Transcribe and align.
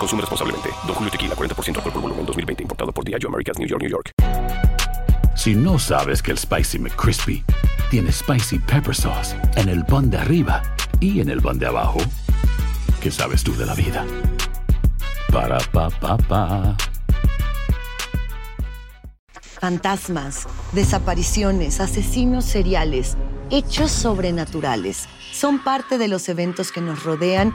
Consume 0.00 0.22
responsablemente. 0.22 0.70
Don 0.86 0.94
Julio 0.94 1.10
Tequila, 1.10 1.34
40% 1.36 1.76
alcohol 1.76 1.92
por 1.92 2.02
volumen, 2.02 2.24
2020. 2.26 2.62
Importado 2.62 2.90
por 2.90 3.04
Diageo 3.04 3.28
Americas, 3.28 3.58
New 3.58 3.68
York, 3.68 3.82
New 3.82 3.90
York. 3.90 4.12
Si 5.36 5.54
no 5.54 5.78
sabes 5.78 6.22
que 6.22 6.32
el 6.32 6.38
Spicy 6.38 6.78
McCrispy 6.78 7.44
tiene 7.90 8.10
Spicy 8.10 8.58
Pepper 8.58 8.94
Sauce 8.94 9.36
en 9.56 9.68
el 9.68 9.84
pan 9.84 10.10
de 10.10 10.18
arriba 10.18 10.62
y 11.00 11.20
en 11.20 11.28
el 11.28 11.40
pan 11.40 11.58
de 11.58 11.66
abajo, 11.66 11.98
¿qué 13.00 13.10
sabes 13.10 13.44
tú 13.44 13.54
de 13.56 13.66
la 13.66 13.74
vida? 13.74 14.04
Para, 15.32 15.58
pa, 15.72 15.90
pa, 15.90 16.16
pa. 16.16 16.76
Fantasmas, 19.60 20.46
desapariciones, 20.72 21.80
asesinos 21.80 22.44
seriales, 22.44 23.16
hechos 23.50 23.90
sobrenaturales 23.90 25.08
son 25.32 25.62
parte 25.62 25.98
de 25.98 26.08
los 26.08 26.28
eventos 26.28 26.72
que 26.72 26.80
nos 26.80 27.04
rodean 27.04 27.54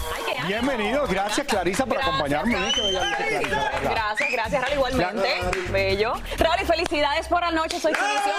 Bienvenido, 0.51 1.07
gracias 1.07 1.47
Clarisa 1.47 1.85
por 1.85 1.97
acompañarme. 1.97 2.55
Clarisa. 2.73 3.71
Gracias, 3.83 4.31
gracias, 4.33 4.61
Raúl, 4.61 4.73
igualmente. 4.73 5.29
Bello. 5.71 6.13
Raúl, 6.37 6.55
y 6.61 6.65
felicidades 6.65 7.29
por 7.29 7.41
anoche, 7.41 7.79
soy 7.79 7.93
exhibición. 7.93 8.35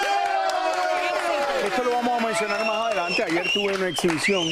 Esto 1.65 1.85
lo 1.85 1.91
vamos 1.93 2.23
a 2.23 2.27
mencionar 2.27 2.67
más 2.67 2.77
adelante. 2.77 3.23
Ayer 3.23 3.47
tuve 3.55 3.77
una 3.77 3.89
exhibición 3.89 4.47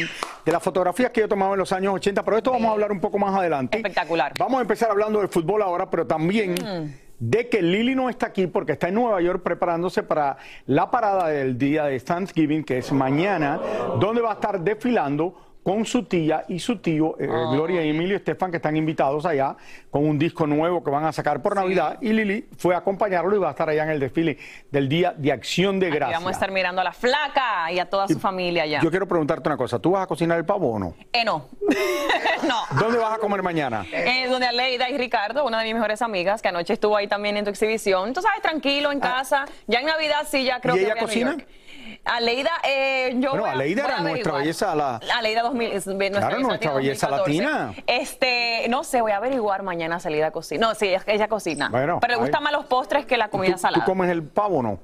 de 0.46 0.52
las 0.52 0.62
fotografías 0.62 1.10
que 1.10 1.20
yo 1.20 1.28
tomaba 1.28 1.52
en 1.52 1.58
los 1.58 1.70
años 1.72 1.92
80, 1.96 2.22
pero 2.22 2.38
esto 2.38 2.50
vamos 2.50 2.70
a 2.70 2.72
hablar 2.72 2.92
un 2.92 3.00
poco 3.00 3.18
más 3.18 3.36
adelante. 3.36 3.76
Espectacular. 3.76 4.32
Vamos 4.38 4.56
a 4.56 4.62
empezar 4.62 4.90
hablando 4.90 5.20
de 5.20 5.28
fútbol 5.28 5.60
ahora, 5.60 5.90
pero 5.90 6.06
también 6.06 6.54
de 7.18 7.48
que 7.50 7.60
Lili 7.60 7.94
no 7.94 8.08
está 8.08 8.28
aquí 8.28 8.46
porque 8.46 8.72
está 8.72 8.88
en 8.88 8.94
Nueva 8.94 9.20
York 9.20 9.42
preparándose 9.42 10.02
para 10.02 10.38
la 10.64 10.90
parada 10.90 11.28
del 11.28 11.58
día 11.58 11.84
de 11.84 12.00
Thanksgiving, 12.00 12.64
que 12.64 12.78
es 12.78 12.90
mañana, 12.90 13.60
donde 13.98 14.22
va 14.22 14.30
a 14.30 14.34
estar 14.34 14.58
desfilando 14.60 15.49
con 15.62 15.84
su 15.84 16.04
tía 16.04 16.44
y 16.48 16.58
su 16.58 16.78
tío, 16.78 17.16
eh, 17.20 17.26
Gloria 17.26 17.84
y 17.84 17.90
Emilio 17.90 18.16
Estefan, 18.16 18.50
que 18.50 18.56
están 18.56 18.76
invitados 18.76 19.26
allá 19.26 19.56
con 19.90 20.06
un 20.06 20.18
disco 20.18 20.46
nuevo 20.46 20.82
que 20.82 20.90
van 20.90 21.04
a 21.04 21.12
sacar 21.12 21.42
por 21.42 21.54
Navidad. 21.54 21.98
Y 22.00 22.12
Lili 22.12 22.48
fue 22.56 22.74
a 22.74 22.78
acompañarlo 22.78 23.36
y 23.36 23.38
va 23.38 23.48
a 23.48 23.50
estar 23.50 23.68
allá 23.68 23.84
en 23.84 23.90
el 23.90 24.00
desfile 24.00 24.38
del 24.70 24.88
Día 24.88 25.12
de 25.16 25.32
Acción 25.32 25.78
de 25.78 25.90
Gracias. 25.90 26.18
vamos 26.18 26.28
a 26.30 26.32
estar 26.32 26.50
mirando 26.50 26.80
a 26.80 26.84
la 26.84 26.92
flaca 26.92 27.70
y 27.72 27.78
a 27.78 27.88
toda 27.90 28.08
su 28.08 28.18
familia 28.18 28.62
allá. 28.62 28.80
Yo 28.82 28.90
quiero 28.90 29.06
preguntarte 29.06 29.48
una 29.48 29.56
cosa. 29.56 29.78
¿Tú 29.78 29.90
vas 29.92 30.04
a 30.04 30.06
cocinar 30.06 30.38
el 30.38 30.44
pavo 30.46 30.72
o 30.72 30.78
no? 30.78 30.94
Eh, 31.12 31.24
no. 31.24 31.46
no. 32.48 32.78
¿Dónde 32.78 32.98
vas 32.98 33.14
a 33.14 33.18
comer 33.18 33.42
mañana? 33.42 33.84
Eh, 33.92 34.26
donde 34.28 34.46
Aleida 34.46 34.88
y 34.88 34.96
Ricardo, 34.96 35.44
una 35.44 35.58
de 35.58 35.64
mis 35.66 35.74
mejores 35.74 36.00
amigas, 36.02 36.40
que 36.42 36.48
anoche 36.48 36.72
estuvo 36.72 36.96
ahí 36.96 37.06
también 37.06 37.36
en 37.36 37.44
tu 37.44 37.50
exhibición. 37.50 38.12
Tú 38.12 38.22
sabes, 38.22 38.40
tranquilo, 38.42 38.92
en 38.92 39.00
casa. 39.00 39.44
Ya 39.66 39.80
en 39.80 39.86
Navidad 39.86 40.26
sí, 40.28 40.44
ya 40.44 40.60
creo 40.60 40.74
Ah. 40.74 40.76
¿Y 40.76 40.80
que 40.80 40.84
ella 40.86 40.94
voy 40.94 41.00
a 41.00 41.02
New 41.02 41.06
cocina? 41.06 41.30
York. 41.32 41.46
Aleida, 42.04 42.50
eh, 42.64 43.12
yo. 43.18 43.30
Bueno, 43.30 43.42
voy 43.42 43.50
a- 43.50 43.52
Aleida 43.52 43.82
voy 43.82 43.90
a 43.90 43.94
era 43.94 44.02
nuestra 44.02 44.32
belleza 44.32 44.74
la- 44.74 45.00
Aleida 45.16 45.42
2000, 45.42 45.70
es 45.72 45.86
nuestra 45.86 46.10
Claro, 46.28 46.38
nuestra 46.40 46.72
belleza 46.72 47.06
2014. 47.08 47.42
latina. 47.42 47.84
Este, 47.86 48.66
no 48.68 48.84
sé, 48.84 49.00
voy 49.02 49.12
a 49.12 49.18
averiguar 49.18 49.62
mañana 49.62 50.00
si 50.00 50.08
Aleida 50.08 50.30
cocina. 50.30 50.66
No, 50.68 50.74
sí, 50.74 50.88
ella, 50.88 51.02
ella 51.06 51.28
cocina. 51.28 51.68
Bueno, 51.70 51.98
pero 52.00 52.14
le 52.14 52.20
gustan 52.20 52.42
más 52.42 52.52
los 52.52 52.64
postres 52.66 53.04
que 53.04 53.16
la 53.18 53.28
comida 53.28 53.50
¿Tú, 53.52 53.56
tú 53.56 53.62
salada. 53.62 53.84
comes 53.84 54.10
el 54.10 54.22
pavo 54.24 54.58
o 54.58 54.62
no? 54.62 54.78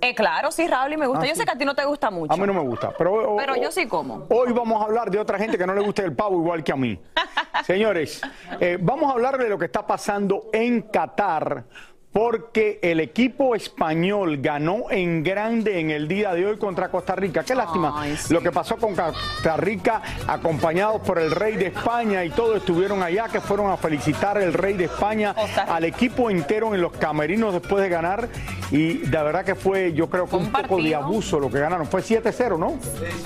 Eh, 0.00 0.14
claro, 0.14 0.50
sí, 0.50 0.66
Raúl, 0.66 0.92
y 0.94 0.96
me 0.96 1.06
gusta. 1.06 1.24
Ah, 1.24 1.28
yo 1.28 1.34
sí. 1.34 1.40
sé 1.40 1.44
que 1.46 1.52
a 1.52 1.56
ti 1.58 1.64
no 1.64 1.74
te 1.74 1.84
gusta 1.84 2.10
mucho. 2.10 2.32
A 2.32 2.36
mí 2.36 2.46
no 2.46 2.54
me 2.54 2.60
gusta. 2.62 2.92
Pero, 2.96 3.34
o- 3.34 3.36
Pero 3.36 3.54
yo 3.56 3.70
sí 3.70 3.86
como. 3.86 4.26
Hoy 4.30 4.52
vamos 4.52 4.80
a 4.80 4.86
hablar 4.86 5.10
de 5.10 5.18
otra 5.18 5.38
gente 5.38 5.58
que 5.58 5.66
no 5.66 5.74
le 5.74 5.82
gusta 5.82 6.02
el 6.02 6.14
pavo 6.16 6.38
igual 6.40 6.64
que 6.64 6.72
a 6.72 6.76
mí. 6.76 6.98
Señores, 7.66 8.20
eh, 8.60 8.78
vamos 8.80 9.10
a 9.10 9.12
hablar 9.12 9.36
de 9.38 9.48
lo 9.48 9.58
que 9.58 9.66
está 9.66 9.86
pasando 9.86 10.48
en 10.52 10.82
Qatar. 10.82 11.64
Porque 12.12 12.78
el 12.82 13.00
equipo 13.00 13.54
español 13.54 14.38
ganó 14.42 14.90
en 14.90 15.22
grande 15.22 15.80
en 15.80 15.90
el 15.90 16.08
día 16.08 16.34
de 16.34 16.44
hoy 16.44 16.58
contra 16.58 16.90
Costa 16.90 17.16
Rica. 17.16 17.42
Qué 17.42 17.54
lástima 17.54 17.94
Ay, 17.96 18.16
sí. 18.18 18.34
lo 18.34 18.42
que 18.42 18.52
pasó 18.52 18.76
con 18.76 18.94
Costa 18.94 19.56
Rica, 19.56 20.02
acompañados 20.26 21.00
por 21.00 21.18
el 21.18 21.30
rey 21.30 21.56
de 21.56 21.68
España 21.68 22.22
y 22.24 22.30
todos 22.30 22.58
estuvieron 22.58 23.02
allá, 23.02 23.28
que 23.28 23.40
fueron 23.40 23.70
a 23.70 23.76
felicitar 23.78 24.36
al 24.36 24.52
rey 24.52 24.74
de 24.74 24.84
España, 24.84 25.34
al 25.66 25.84
equipo 25.84 26.28
entero 26.28 26.74
en 26.74 26.82
los 26.82 26.92
camerinos 26.92 27.54
después 27.54 27.82
de 27.82 27.88
ganar. 27.88 28.28
Y 28.70 28.98
de 28.98 29.22
verdad 29.22 29.44
que 29.44 29.54
fue, 29.54 29.92
yo 29.92 30.08
creo 30.08 30.26
que 30.26 30.36
un 30.36 30.42
un 30.42 30.52
poco 30.52 30.82
de 30.82 30.94
abuso 30.94 31.38
lo 31.38 31.50
que 31.50 31.60
ganaron. 31.60 31.86
Fue 31.86 32.02
7-0, 32.02 32.58
¿no? 32.58 32.78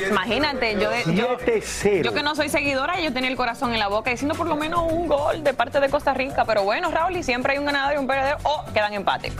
Imagínate, 0.08 0.74
yo, 0.74 0.90
yo, 1.12 1.38
7-0. 1.38 2.02
yo 2.02 2.12
que 2.12 2.22
no 2.22 2.34
soy 2.34 2.48
seguidora, 2.48 3.00
yo 3.00 3.12
tenía 3.12 3.30
el 3.30 3.36
corazón 3.36 3.72
en 3.72 3.78
la 3.78 3.88
boca 3.88 4.10
diciendo 4.10 4.34
por 4.34 4.46
lo 4.46 4.56
menos 4.56 4.90
un 4.90 5.06
gol 5.08 5.42
de 5.42 5.54
parte 5.54 5.80
de 5.80 5.88
Costa 5.88 6.14
Rica. 6.14 6.44
Pero 6.44 6.64
bueno, 6.64 6.90
Raúl, 6.90 7.16
y 7.16 7.22
siempre 7.22 7.52
hay 7.52 7.58
un 7.58 7.66
ganador 7.66 7.94
y 7.94 7.98
un 7.98 8.06
perdedor 8.06 8.38
o 8.42 8.64
quedan 8.76 8.92
empate. 8.92 9.32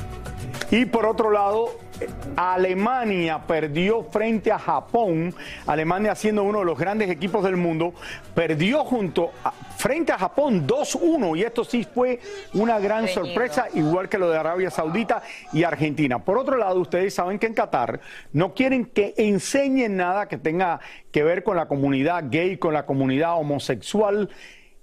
Y 0.71 0.87
por 0.87 1.05
otro 1.05 1.31
lado, 1.31 1.79
Alemania 2.37 3.39
perdió 3.47 4.03
frente 4.05 4.51
a 4.51 4.59
Japón. 4.59 5.35
Alemania 5.67 6.15
siendo 6.15 6.43
uno 6.43 6.61
de 6.61 6.65
los 6.65 6.79
grandes 6.79 7.11
equipos 7.11 7.45
del 7.45 7.57
mundo, 7.59 7.93
perdió 8.35 8.83
junto 8.85 9.31
a- 9.45 9.53
frente 9.53 10.13
a 10.13 10.19
Japón 10.19 10.67
2-1 10.67 11.37
y 11.37 11.43
esto 11.43 11.65
sí 11.65 11.85
fue 11.85 12.19
una 12.55 12.79
gran 12.79 13.05
Reñido. 13.05 13.27
sorpresa, 13.27 13.67
igual 13.75 14.09
que 14.09 14.19
lo 14.19 14.31
de 14.31 14.39
Arabia 14.39 14.71
Saudita 14.71 15.23
y 15.53 15.63
Argentina. 15.65 16.19
Por 16.19 16.39
otro 16.39 16.57
lado, 16.57 16.81
ustedes 16.81 17.13
saben 17.15 17.39
que 17.39 17.47
en 17.47 17.55
Qatar 17.55 18.01
no 18.33 18.55
quieren 18.55 18.87
que 18.87 19.13
enseñen 19.19 19.97
nada 19.97 20.27
que 20.29 20.39
tenga 20.39 20.81
que 21.13 21.23
ver 21.23 21.45
con 21.45 21.57
la 21.57 21.67
comunidad 21.69 22.25
gay, 22.31 22.57
con 22.57 22.73
la 22.73 22.87
comunidad 22.87 23.37
homosexual 23.39 24.31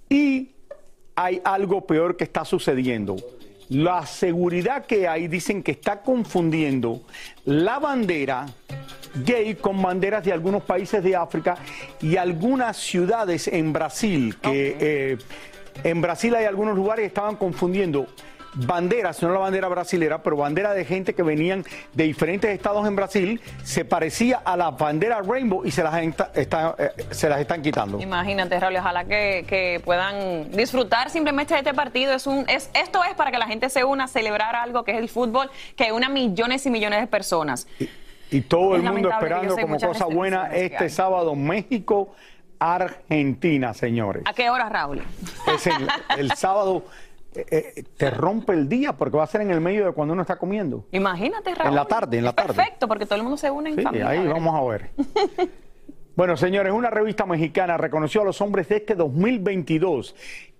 y 0.08 0.52
hay 1.16 1.40
algo 1.44 1.86
peor 1.86 2.16
que 2.16 2.22
está 2.24 2.44
sucediendo. 2.44 3.16
La 3.68 4.06
seguridad 4.06 4.84
que 4.84 5.08
hay 5.08 5.28
dicen 5.28 5.62
que 5.62 5.72
está 5.72 6.02
confundiendo 6.02 7.00
la 7.44 7.78
bandera 7.78 8.46
gay 9.24 9.54
con 9.54 9.80
banderas 9.80 10.24
de 10.24 10.32
algunos 10.32 10.62
países 10.62 11.02
de 11.02 11.16
África 11.16 11.56
y 12.00 12.16
algunas 12.16 12.76
ciudades 12.76 13.48
en 13.48 13.72
Brasil, 13.72 14.36
que 14.40 14.76
eh, 14.80 15.18
en 15.82 16.00
Brasil 16.00 16.34
hay 16.34 16.44
algunos 16.44 16.76
lugares 16.76 17.02
que 17.02 17.06
estaban 17.08 17.36
confundiendo 17.36 18.06
banderas, 18.54 19.22
no 19.22 19.30
la 19.32 19.38
bandera 19.40 19.68
brasilera, 19.68 20.22
pero 20.22 20.36
bandera 20.36 20.72
de 20.74 20.84
gente 20.84 21.14
que 21.14 21.22
venían 21.22 21.64
de 21.92 22.04
diferentes 22.04 22.50
estados 22.50 22.86
en 22.86 22.96
Brasil, 22.96 23.40
se 23.62 23.84
parecía 23.84 24.40
a 24.44 24.56
la 24.56 24.70
bandera 24.70 25.20
Rainbow 25.22 25.64
y 25.64 25.70
se 25.70 25.82
las, 25.82 25.94
enta- 25.94 26.30
está- 26.34 26.74
eh, 26.78 26.90
se 27.10 27.28
las 27.28 27.40
están 27.40 27.62
quitando. 27.62 28.00
Imagínate, 28.00 28.58
Raúl, 28.60 28.76
ojalá 28.76 29.04
que, 29.04 29.44
que 29.48 29.80
puedan 29.84 30.50
disfrutar 30.52 31.10
simplemente 31.10 31.54
de 31.54 31.60
este 31.60 31.74
partido. 31.74 32.12
Es 32.12 32.26
un, 32.26 32.44
es, 32.48 32.70
esto 32.74 33.02
es 33.04 33.14
para 33.14 33.30
que 33.30 33.38
la 33.38 33.46
gente 33.46 33.68
se 33.70 33.84
una 33.84 34.04
a 34.04 34.08
celebrar 34.08 34.54
algo 34.56 34.84
que 34.84 34.92
es 34.92 34.98
el 34.98 35.08
fútbol, 35.08 35.50
que 35.76 35.92
una 35.92 36.08
millones 36.08 36.64
y 36.66 36.70
millones 36.70 37.00
de 37.00 37.06
personas. 37.06 37.66
Y 38.30 38.40
todo 38.40 38.76
Es 38.76 38.82
el 38.82 38.90
mundo 38.90 39.10
esperando 39.10 39.56
como 39.56 39.78
cosa 39.78 40.06
buena 40.06 40.54
este 40.54 40.88
sábado 40.88 41.34
México, 41.34 42.14
Argentina, 42.58 43.74
señores. 43.74 44.22
¿A 44.26 44.32
qué 44.32 44.50
hora, 44.50 44.68
Raúl? 44.68 45.02
Es 45.54 45.66
el, 45.66 45.88
el 46.18 46.32
sábado 46.32 46.84
eh, 47.34 47.72
eh, 47.76 47.84
te 47.96 48.10
rompe 48.10 48.52
el 48.52 48.68
día 48.68 48.92
porque 48.94 49.16
va 49.16 49.24
a 49.24 49.26
ser 49.26 49.40
en 49.42 49.50
el 49.50 49.60
medio 49.60 49.86
de 49.86 49.92
cuando 49.92 50.12
uno 50.12 50.22
está 50.22 50.36
comiendo. 50.36 50.84
Imagínate, 50.92 51.54
Raúl. 51.54 51.68
En 51.70 51.74
la 51.74 51.84
tarde, 51.84 52.18
en 52.18 52.24
la 52.24 52.32
tarde. 52.32 52.54
Perfecto, 52.54 52.86
porque 52.88 53.04
todo 53.06 53.16
el 53.16 53.22
mundo 53.22 53.36
se 53.36 53.50
une 53.50 53.70
en 53.70 53.76
Sí, 53.76 53.82
familia. 53.82 54.08
ahí 54.08 54.26
a 54.26 54.32
vamos 54.32 54.54
a 54.54 54.62
ver. 54.70 54.90
Bueno, 56.16 56.36
señores, 56.36 56.72
una 56.72 56.90
revista 56.90 57.26
mexicana 57.26 57.76
reconoció 57.76 58.22
a 58.22 58.24
los 58.24 58.40
hombres 58.40 58.68
de 58.68 58.76
este 58.76 58.94
2022 58.94 60.14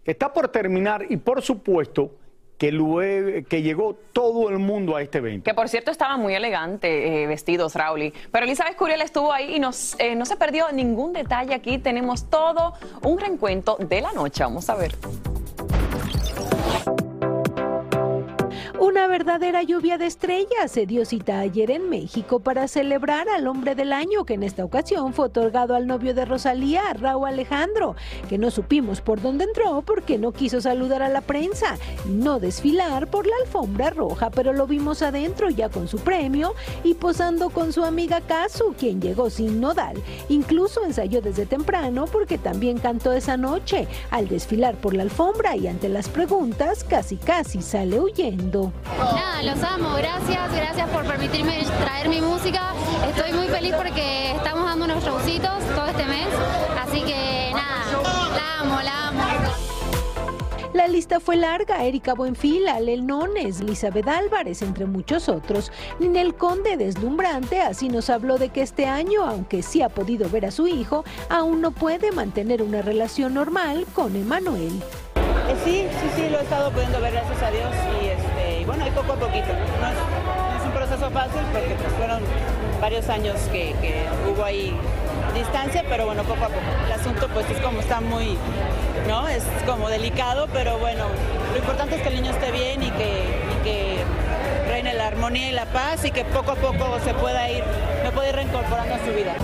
que 0.05 0.11
está 0.11 0.33
por 0.33 0.49
terminar 0.49 1.07
y 1.09 1.17
por 1.17 1.43
supuesto 1.43 2.11
que, 2.59 2.73
luego, 2.73 3.47
que 3.49 3.63
llegó 3.63 3.95
todo 4.13 4.49
el 4.51 4.59
mundo 4.59 4.97
a 4.97 5.03
este 5.03 5.19
evento. 5.19 5.45
Que 5.45 5.55
por 5.55 5.69
cierto 5.69 5.93
estaban 5.93 6.21
muy 6.21 6.35
elegantes 6.35 6.91
eh, 6.91 7.27
vestidos, 7.29 7.77
Raúl. 7.77 8.13
Pero 8.33 8.47
Elizabeth 8.47 8.77
Curiel 8.77 9.01
estuvo 9.03 9.33
ahí 9.33 9.55
y 9.55 9.61
nos, 9.61 9.95
eh, 10.01 10.17
no 10.17 10.25
se 10.25 10.37
perdió 10.37 10.73
ningún 10.73 11.13
detalle. 11.13 11.55
Aquí 11.55 11.79
tenemos 11.79 12.29
todo 12.29 12.75
un 13.03 13.19
reencuentro 13.21 13.77
de 13.77 14.01
la 14.01 14.13
noche. 14.13 14.43
Vamos 14.43 14.69
a 14.69 14.75
ver. 14.75 14.97
Una 18.85 19.07
verdadera 19.07 19.63
lluvia 19.63 19.97
de 19.97 20.05
estrellas 20.05 20.71
se 20.71 20.85
dio 20.85 21.07
cita 21.07 21.39
ayer 21.39 21.71
en 21.71 21.89
México 21.89 22.41
para 22.41 22.69
celebrar 22.69 23.31
al 23.31 23.47
hombre 23.47 23.75
del 23.75 23.95
año, 23.95 24.27
que 24.27 24.35
en 24.35 24.43
esta 24.43 24.63
ocasión 24.63 25.15
fue 25.15 25.25
otorgado 25.25 25.75
al 25.75 25.87
novio 25.87 26.13
de 26.13 26.27
Rosalía, 26.27 26.83
Raúl 26.93 27.29
Alejandro, 27.29 27.97
que 28.29 28.37
no 28.37 28.51
supimos 28.51 29.01
por 29.01 29.23
dónde 29.23 29.45
entró 29.45 29.81
porque 29.81 30.19
no 30.19 30.33
quiso 30.33 30.61
saludar 30.61 31.03
a 31.03 31.09
la 31.09 31.23
prensa 31.23 31.79
no 32.07 32.39
desfilar 32.39 33.09
por 33.09 33.27
la 33.27 33.35
alfombra 33.43 33.89
roja, 33.89 34.29
pero 34.29 34.53
lo 34.53 34.67
vimos 34.67 35.01
adentro 35.01 35.49
ya 35.49 35.71
con 35.71 35.89
su 35.89 35.97
premio 35.99 36.53
y 36.83 36.93
posando 36.93 37.49
con 37.49 37.73
su 37.73 37.85
amiga 37.85 38.21
Kazu, 38.21 38.75
quien 38.79 39.01
llegó 39.01 39.31
sin 39.31 39.63
nodal. 39.63 39.97
Incluso 40.29 40.85
ensayó 40.85 41.23
desde 41.23 41.47
temprano 41.47 42.05
porque 42.13 42.37
también 42.37 42.77
cantó 42.77 43.15
esa 43.15 43.39
noche. 43.39 43.89
Al 44.11 44.29
desfilar 44.29 44.75
por 44.75 44.93
la 44.93 45.05
alfombra 45.05 45.57
y 45.57 45.69
ante 45.69 45.89
las 45.89 46.11
preguntas, 46.11 46.85
casi 46.85 47.17
casi 47.17 47.63
sale 47.63 47.99
huyendo. 47.99 48.74
Nada, 48.99 49.43
los 49.43 49.63
amo, 49.63 49.95
gracias, 49.97 50.53
gracias 50.55 50.89
por 50.91 51.05
permitirme 51.05 51.65
traer 51.83 52.09
mi 52.09 52.21
música. 52.21 52.73
Estoy 53.09 53.33
muy 53.33 53.49
feliz 53.49 53.75
porque 53.75 54.33
estamos 54.33 54.65
dando 54.65 54.85
unos 54.85 55.05
showcitos 55.05 55.65
todo 55.75 55.87
este 55.87 56.05
mes, 56.05 56.29
así 56.81 57.03
que 57.03 57.51
nada, 57.53 57.85
la 58.35 58.61
amo, 58.61 58.83
la 58.83 59.09
amo. 59.09 59.25
La 60.75 60.89
lista 60.89 61.21
fue 61.21 61.37
larga, 61.37 61.85
Erika 61.85 62.15
Buenfil, 62.15 62.67
Alel 62.67 63.07
Nones, 63.07 63.61
Elizabeth 63.61 64.09
Álvarez, 64.09 64.61
entre 64.61 64.87
muchos 64.87 65.29
otros. 65.29 65.71
Ninel 66.01 66.35
Conde, 66.35 66.77
deslumbrante, 66.77 67.61
así 67.61 67.89
nos 67.89 68.11
habló 68.11 68.39
de 68.39 68.49
que 68.49 68.63
este 68.63 68.87
año, 68.87 69.25
aunque 69.25 69.63
sí 69.63 69.83
ha 69.83 69.89
podido 69.89 70.29
ver 70.29 70.47
a 70.47 70.51
su 70.51 70.67
hijo, 70.67 71.05
aún 71.29 71.61
no 71.61 71.71
puede 71.71 72.11
mantener 72.11 72.61
una 72.63 72.83
relación 72.83 73.35
normal 73.35 73.87
con 73.95 74.17
Emanuel. 74.17 74.83
Eh, 75.47 75.57
sí, 75.65 75.87
sí, 76.01 76.11
sí, 76.17 76.29
lo 76.31 76.39
he 76.41 76.43
estado 76.43 76.71
pudiendo 76.73 77.01
ver, 77.01 77.13
gracias 77.13 77.43
a 77.43 77.51
Dios. 77.51 77.71
Y, 78.03 78.04
bueno, 78.67 78.87
y 78.87 78.91
poco 78.91 79.13
a 79.13 79.17
poquito. 79.17 79.49
No 79.81 79.89
es, 79.89 80.65
un 80.65 80.73
proceso 80.73 81.11
fácil 81.11 81.43
porque 81.53 81.75
pues, 81.75 81.93
fueron 81.95 82.23
varios 82.81 83.09
años 83.09 83.37
que, 83.53 83.75
que 83.81 84.07
hubo 84.29 84.45
ahí 84.45 84.75
distancia, 85.35 85.85
pero 85.89 86.07
bueno, 86.07 86.23
poco 86.23 86.45
a 86.45 86.49
poco. 86.49 86.61
El 86.87 86.93
asunto 86.93 87.29
pues 87.29 87.49
es 87.51 87.59
como 87.59 87.81
está 87.81 88.01
muy, 88.01 88.39
¿no? 89.09 89.29
Es 89.29 89.45
como 89.67 89.89
delicado, 89.89 90.49
pero 90.53 90.79
bueno, 90.79 91.05
lo 91.53 91.59
importante 91.59 91.97
es 91.97 92.03
que 92.03 92.09
el 92.09 92.15
niño 92.17 92.31
esté 92.31 92.51
bien 92.51 92.83
y 92.83 92.91
que, 92.93 93.25
y 93.61 93.65
que 93.65 94.05
reine 94.69 94.95
la 94.95 95.09
armonía 95.09 95.51
y 95.51 95.53
la 95.53 95.67
paz 95.67 96.05
y 96.05 96.11
que 96.11 96.25
poco 96.25 96.53
a 96.53 96.57
poco 96.57 96.99
se 97.05 97.15
pueda 97.15 97.51
ir, 97.51 97.63
me 98.03 98.11
pueda 98.11 98.29
ir 98.31 98.37
reincorporando 98.37 98.95
a 98.95 98.99
su 98.99 99.13
vida. 99.13 99.35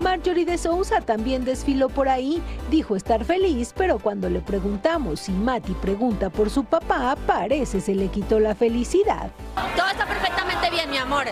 Marjorie 0.00 0.44
de 0.44 0.58
Sousa 0.58 1.00
también 1.00 1.44
desfiló 1.44 1.88
por 1.88 2.08
ahí, 2.08 2.42
dijo 2.70 2.96
estar 2.96 3.24
feliz, 3.24 3.74
pero 3.76 3.98
cuando 3.98 4.30
le 4.30 4.40
preguntamos 4.40 5.20
si 5.20 5.32
Mati 5.32 5.72
pregunta 5.74 6.30
por 6.30 6.50
su 6.50 6.64
papá, 6.64 7.16
parece 7.26 7.80
se 7.80 7.94
le 7.94 8.08
quitó 8.08 8.38
la 8.38 8.54
felicidad. 8.54 9.30
Todo 9.76 9.88
está 9.88 10.06
perfectamente 10.06 10.70
bien, 10.70 10.90
mi 10.90 10.98
amor. 10.98 11.26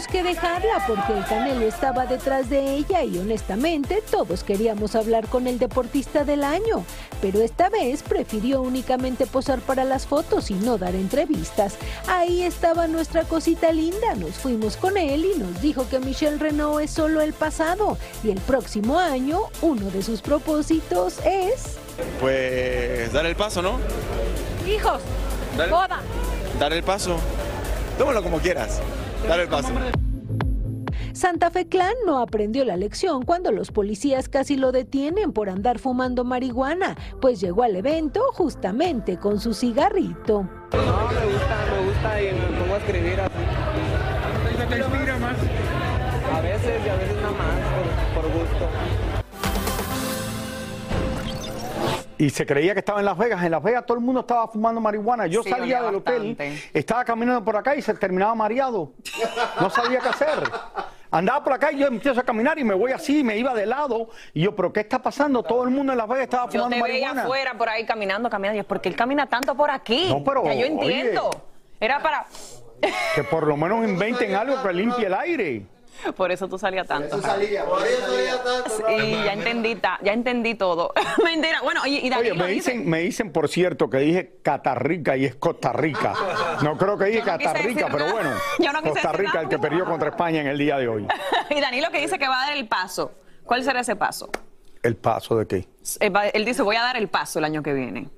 Tuvimos 0.00 0.06
que 0.06 0.22
dejarla 0.22 0.86
porque 0.86 1.12
el 1.12 1.24
Canelo 1.26 1.66
estaba 1.66 2.06
detrás 2.06 2.48
de 2.48 2.74
ella 2.74 3.02
y 3.02 3.18
honestamente 3.18 4.02
todos 4.10 4.44
queríamos 4.44 4.94
hablar 4.94 5.28
con 5.28 5.46
el 5.46 5.58
deportista 5.58 6.24
del 6.24 6.42
año, 6.42 6.86
pero 7.20 7.40
esta 7.40 7.68
vez 7.68 8.02
prefirió 8.02 8.62
únicamente 8.62 9.26
posar 9.26 9.60
para 9.60 9.84
las 9.84 10.06
fotos 10.06 10.50
y 10.50 10.54
no 10.54 10.78
dar 10.78 10.94
entrevistas. 10.94 11.76
Ahí 12.06 12.42
estaba 12.42 12.86
nuestra 12.86 13.24
cosita 13.24 13.72
linda, 13.72 14.14
nos 14.14 14.36
fuimos 14.36 14.78
con 14.78 14.96
él 14.96 15.26
y 15.34 15.38
nos 15.38 15.60
dijo 15.60 15.86
que 15.90 15.98
Michelle 15.98 16.38
Renault 16.38 16.82
es 16.82 16.92
solo 16.92 17.20
el 17.20 17.34
pasado 17.34 17.98
y 18.24 18.30
el 18.30 18.40
próximo 18.40 18.98
año 18.98 19.40
uno 19.60 19.90
de 19.90 20.02
sus 20.02 20.22
propósitos 20.22 21.18
es... 21.26 21.76
Pues 22.20 23.12
dar 23.12 23.26
el 23.26 23.36
paso, 23.36 23.60
¿no? 23.60 23.78
Hijos, 24.66 25.02
Dale. 25.58 25.70
boda. 25.70 26.00
Dar 26.58 26.72
el 26.72 26.82
paso. 26.82 27.18
Tómalo 27.98 28.22
como 28.22 28.38
quieras. 28.38 28.80
Dar 29.28 29.40
el 29.40 29.48
paso. 29.48 29.72
Santa 31.12 31.50
Fe 31.50 31.66
Clan 31.66 31.94
no 32.06 32.20
aprendió 32.20 32.64
la 32.64 32.76
lección 32.76 33.24
cuando 33.24 33.50
los 33.52 33.72
policías 33.72 34.28
casi 34.28 34.56
lo 34.56 34.72
detienen 34.72 35.32
por 35.32 35.50
andar 35.50 35.78
fumando 35.78 36.24
marihuana, 36.24 36.96
pues 37.20 37.40
llegó 37.40 37.64
al 37.64 37.76
evento 37.76 38.22
justamente 38.32 39.18
con 39.18 39.40
su 39.40 39.52
cigarrito. 39.52 40.42
No, 40.42 40.78
me 40.78 41.32
gusta, 41.32 41.56
me 41.70 41.86
gusta 41.86 42.22
y 42.22 42.32
me 42.32 42.58
pongo 42.58 42.74
a 42.74 42.78
escribir 42.78 43.20
así. 43.20 43.32
¿Te 44.68 44.78
inspira 44.78 45.18
más? 45.18 45.36
A 46.32 46.40
veces 46.40 46.80
y 46.86 46.88
a 46.88 46.94
veces 46.94 47.16
nada 47.16 47.32
más, 47.32 47.59
Y 52.20 52.28
se 52.28 52.44
creía 52.44 52.74
que 52.74 52.80
estaba 52.80 52.98
en 53.00 53.06
Las 53.06 53.16
Vegas. 53.16 53.42
En 53.42 53.50
Las 53.50 53.62
Vegas 53.62 53.86
todo 53.86 53.96
el 53.96 54.04
mundo 54.04 54.20
estaba 54.20 54.46
fumando 54.46 54.78
marihuana. 54.78 55.26
Yo 55.26 55.42
Sí, 55.42 55.48
salía 55.48 55.80
del 55.82 55.94
hotel, 55.94 56.36
bastante. 56.36 56.62
estaba 56.74 57.02
caminando 57.02 57.42
por 57.42 57.56
acá 57.56 57.74
y 57.74 57.80
se 57.80 57.94
terminaba 57.94 58.34
mareado. 58.34 58.92
No 59.58 59.70
sabía 59.70 60.00
qué 60.00 60.08
hacer. 60.10 60.42
Andaba 61.10 61.42
por 61.42 61.54
acá 61.54 61.72
y 61.72 61.78
yo 61.78 61.86
empiezo 61.86 62.20
a 62.20 62.22
caminar 62.22 62.58
y 62.58 62.64
me 62.64 62.74
voy 62.74 62.92
así, 62.92 63.24
me 63.24 63.38
iba 63.38 63.54
de 63.54 63.64
lado. 63.64 64.10
Y 64.34 64.42
yo, 64.42 64.54
¿pero 64.54 64.70
qué 64.70 64.80
está 64.80 65.00
pasando? 65.00 65.42
Todo 65.42 65.64
el 65.64 65.70
mundo 65.70 65.92
en 65.92 65.98
Las 65.98 66.06
Vegas 66.08 66.24
estaba 66.24 66.44
Yo 66.50 66.62
fumando 66.62 66.76
te 66.76 66.82
veía 66.82 67.06
marihuana. 67.08 67.22
afuera 67.22 67.54
por 67.56 67.68
ahí 67.70 67.86
caminando, 67.86 68.28
caminando. 68.28 68.58
Yo, 68.62 68.68
¿por 68.68 68.82
qué 68.82 68.90
él 68.90 68.96
camina 68.96 69.26
tanto 69.26 69.54
por 69.54 69.70
aquí? 69.70 70.08
No, 70.10 70.22
pero, 70.22 70.44
Ya 70.44 70.52
yo 70.52 70.66
oye. 70.66 70.72
entiendo. 70.74 71.30
Era 71.80 72.00
para. 72.02 72.26
Que 73.14 73.24
por 73.24 73.46
lo 73.46 73.56
menos 73.56 73.82
inventen 73.88 74.34
algo 74.34 74.62
que 74.62 74.72
limpie 74.74 75.06
el 75.06 75.14
aire. 75.14 75.66
Por 76.16 76.32
eso 76.32 76.48
tú 76.48 76.58
salías 76.58 76.86
tanto. 76.86 77.06
Eso 77.16 77.22
salía, 77.22 77.64
por 77.64 77.86
eso 77.86 78.06
salía 78.10 78.42
tanto. 78.42 78.70
Sí, 78.88 79.10
ya 79.24 79.32
entendí, 79.32 79.74
ta- 79.76 79.98
ya 80.02 80.12
entendí 80.12 80.54
todo. 80.54 80.92
Mentira. 81.24 81.60
Bueno, 81.62 81.80
y, 81.86 81.96
y 81.96 81.98
Oye, 82.00 82.10
Danilo 82.10 82.34
me 82.36 82.46
dice- 82.48 82.72
dicen, 82.72 82.88
me 82.90 82.98
dicen, 83.00 83.32
por 83.32 83.48
cierto, 83.48 83.88
que 83.90 83.98
dije 83.98 84.38
Catarrica 84.42 85.16
y 85.16 85.24
es 85.26 85.34
Costa 85.36 85.72
Rica. 85.72 86.14
No 86.62 86.76
creo 86.78 86.96
que 86.98 87.04
dije 87.06 87.20
no 87.20 87.24
Catarrica, 87.26 87.86
pero 87.90 87.98
nada. 88.06 88.12
bueno. 88.12 88.30
Yo 88.58 88.72
no 88.72 88.82
Costa 88.82 89.12
Rica, 89.12 89.30
nada. 89.34 89.42
el 89.42 89.48
que 89.48 89.58
perdió 89.58 89.84
contra 89.84 90.08
España 90.10 90.40
en 90.40 90.46
el 90.46 90.58
día 90.58 90.76
de 90.78 90.88
hoy. 90.88 91.06
y 91.50 91.60
Danilo 91.60 91.90
que 91.90 92.00
dice 92.00 92.18
que 92.18 92.28
va 92.28 92.42
a 92.42 92.46
dar 92.48 92.56
el 92.56 92.66
paso. 92.68 93.12
¿Cuál 93.44 93.64
será 93.64 93.80
ese 93.80 93.96
paso? 93.96 94.30
¿El 94.82 94.96
paso 94.96 95.36
de 95.36 95.46
qué? 95.46 95.68
Eh, 96.00 96.08
va- 96.10 96.28
Él 96.28 96.44
dice, 96.44 96.62
voy 96.62 96.76
a 96.76 96.82
dar 96.82 96.96
el 96.96 97.08
paso 97.08 97.38
el 97.38 97.44
año 97.44 97.62
que 97.62 97.72
viene. 97.74 98.08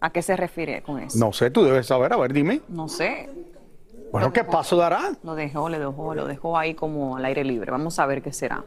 ¿A 0.00 0.10
qué 0.10 0.20
se 0.22 0.36
refiere 0.36 0.82
con 0.82 0.98
eso? 1.00 1.18
No 1.18 1.32
sé, 1.32 1.50
tú 1.50 1.64
debes 1.64 1.86
saber, 1.86 2.12
a 2.12 2.16
ver, 2.16 2.32
dime. 2.32 2.60
No 2.68 2.88
sé. 2.88 3.28
Bueno, 4.14 4.32
¿qué 4.32 4.44
paso 4.44 4.76
dará? 4.76 5.10
Lo 5.24 5.34
dejó, 5.34 5.68
le 5.68 5.76
dejó, 5.76 6.14
lo 6.14 6.24
dejó 6.24 6.56
ahí 6.56 6.74
como 6.74 7.16
al 7.16 7.24
aire 7.24 7.42
libre. 7.42 7.72
Vamos 7.72 7.98
a 7.98 8.06
ver 8.06 8.22
qué 8.22 8.32
será. 8.32 8.62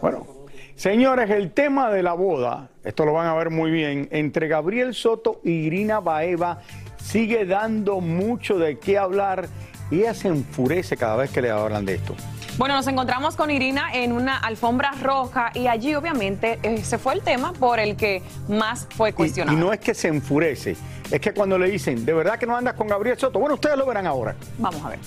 Bueno, 0.00 0.26
señores, 0.74 1.30
el 1.30 1.52
tema 1.52 1.88
de 1.88 2.02
la 2.02 2.14
boda, 2.14 2.68
esto 2.82 3.04
lo 3.04 3.12
van 3.12 3.28
a 3.28 3.34
ver 3.34 3.50
muy 3.50 3.70
bien, 3.70 4.08
entre 4.10 4.48
Gabriel 4.48 4.92
Soto 4.92 5.40
y 5.44 5.50
Irina 5.50 6.00
Baeva 6.00 6.62
sigue 6.96 7.46
dando 7.46 8.00
mucho 8.00 8.58
de 8.58 8.80
qué 8.80 8.98
hablar 8.98 9.46
y 9.92 10.00
ella 10.00 10.14
se 10.14 10.26
enfurece 10.26 10.96
cada 10.96 11.14
vez 11.14 11.30
que 11.30 11.42
le 11.42 11.52
hablan 11.52 11.86
de 11.86 11.94
esto. 11.94 12.16
Bueno, 12.62 12.76
nos 12.76 12.86
encontramos 12.86 13.34
con 13.34 13.50
Irina 13.50 13.92
en 13.92 14.12
una 14.12 14.38
alfombra 14.38 14.92
roja 15.02 15.50
y 15.52 15.66
allí 15.66 15.96
obviamente 15.96 16.60
ese 16.62 16.96
fue 16.96 17.14
el 17.14 17.20
tema 17.20 17.52
por 17.52 17.80
el 17.80 17.96
que 17.96 18.22
más 18.46 18.86
fue 18.96 19.10
Y, 19.10 19.12
cuestionado. 19.14 19.58
y 19.58 19.60
no 19.60 19.72
es 19.72 19.80
que 19.80 19.94
se 19.94 20.06
enfurece, 20.06 20.76
es 21.10 21.20
que 21.20 21.34
cuando 21.34 21.58
le 21.58 21.68
dicen, 21.68 22.04
¿de 22.06 22.12
verdad 22.14 22.38
que 22.38 22.46
no 22.46 22.56
andas 22.56 22.74
con 22.74 22.86
Gabriel 22.86 23.18
Soto? 23.18 23.40
Bueno, 23.40 23.56
ustedes 23.56 23.76
lo 23.76 23.84
verán 23.84 24.06
ahora. 24.06 24.36
Vamos 24.58 24.80
a 24.84 24.90
ver. 24.90 25.00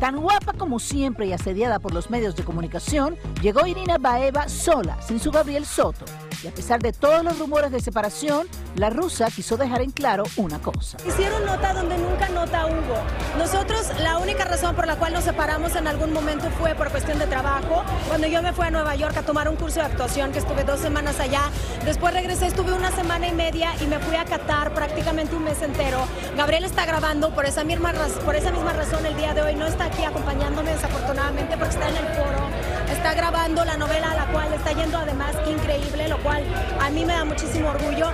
Tan 0.00 0.16
guapa 0.16 0.54
como 0.54 0.78
siempre 0.78 1.26
y 1.26 1.34
asediada 1.34 1.78
por 1.78 1.92
los 1.92 2.08
medios 2.08 2.34
de 2.34 2.42
comunicación, 2.42 3.18
llegó 3.42 3.66
Irina 3.66 3.98
Baeva 3.98 4.48
sola, 4.48 4.96
sin 5.02 5.20
su 5.20 5.30
Gabriel 5.30 5.66
Soto. 5.66 6.06
Y 6.42 6.48
a 6.48 6.54
pesar 6.54 6.80
de 6.80 6.94
todos 6.94 7.22
los 7.22 7.38
rumores 7.38 7.70
de 7.70 7.80
separación, 7.80 8.48
la 8.74 8.88
rusa 8.88 9.30
quiso 9.30 9.58
dejar 9.58 9.82
en 9.82 9.90
claro 9.90 10.24
una 10.36 10.58
cosa. 10.58 10.96
Hicieron 11.06 11.44
nota 11.44 11.74
donde 11.74 11.98
nunca 11.98 12.30
nota 12.30 12.64
hubo. 12.64 12.96
Nosotros, 13.38 13.90
la 14.00 14.16
única 14.16 14.46
razón 14.46 14.74
por 14.74 14.86
la 14.86 14.96
cual 14.96 15.12
nos 15.12 15.24
separamos 15.24 15.76
en 15.76 15.86
algún 15.86 16.14
momento 16.14 16.48
fue 16.58 16.74
por 16.74 16.90
cuestión 16.90 17.18
de 17.18 17.26
trabajo. 17.26 17.84
Cuando 18.08 18.26
yo 18.26 18.40
me 18.40 18.54
fui 18.54 18.66
a 18.66 18.70
Nueva 18.70 18.94
York 18.94 19.14
a 19.18 19.22
tomar 19.22 19.50
un 19.50 19.56
curso 19.56 19.80
de 19.80 19.86
actuación, 19.86 20.32
que 20.32 20.38
estuve 20.38 20.64
dos 20.64 20.80
semanas 20.80 21.20
allá, 21.20 21.42
después 21.84 22.14
regresé, 22.14 22.46
estuve 22.46 22.72
una 22.72 22.90
semana 22.90 23.28
y 23.28 23.32
media 23.32 23.72
y 23.82 23.86
me 23.86 23.98
fui 23.98 24.16
a 24.16 24.24
Qatar 24.24 24.72
prácticamente 24.72 25.36
un 25.36 25.44
mes 25.44 25.60
entero. 25.60 26.06
Gabriel 26.38 26.64
está 26.64 26.86
grabando, 26.86 27.34
por 27.34 27.44
esa 27.44 27.64
misma, 27.64 27.92
por 28.24 28.34
esa 28.34 28.50
misma 28.50 28.72
razón 28.72 29.04
el 29.04 29.14
día 29.14 29.34
de 29.34 29.42
hoy 29.42 29.56
no 29.56 29.66
está 29.66 29.89
aquí 29.90 30.04
acompañándome 30.04 30.72
desafortunadamente 30.72 31.56
porque 31.56 31.74
está 31.74 31.88
en 31.88 31.96
el 31.96 32.06
foro. 32.14 32.48
Está 32.90 33.14
grabando 33.14 33.64
la 33.64 33.76
novela 33.76 34.12
a 34.12 34.14
la 34.14 34.26
cual 34.26 34.52
está 34.52 34.72
yendo 34.72 34.98
además 34.98 35.34
increíble, 35.46 36.08
lo 36.08 36.18
cual 36.18 36.44
a 36.80 36.90
mí 36.90 37.04
me 37.04 37.12
da 37.12 37.24
muchísimo 37.24 37.70
orgullo. 37.70 38.10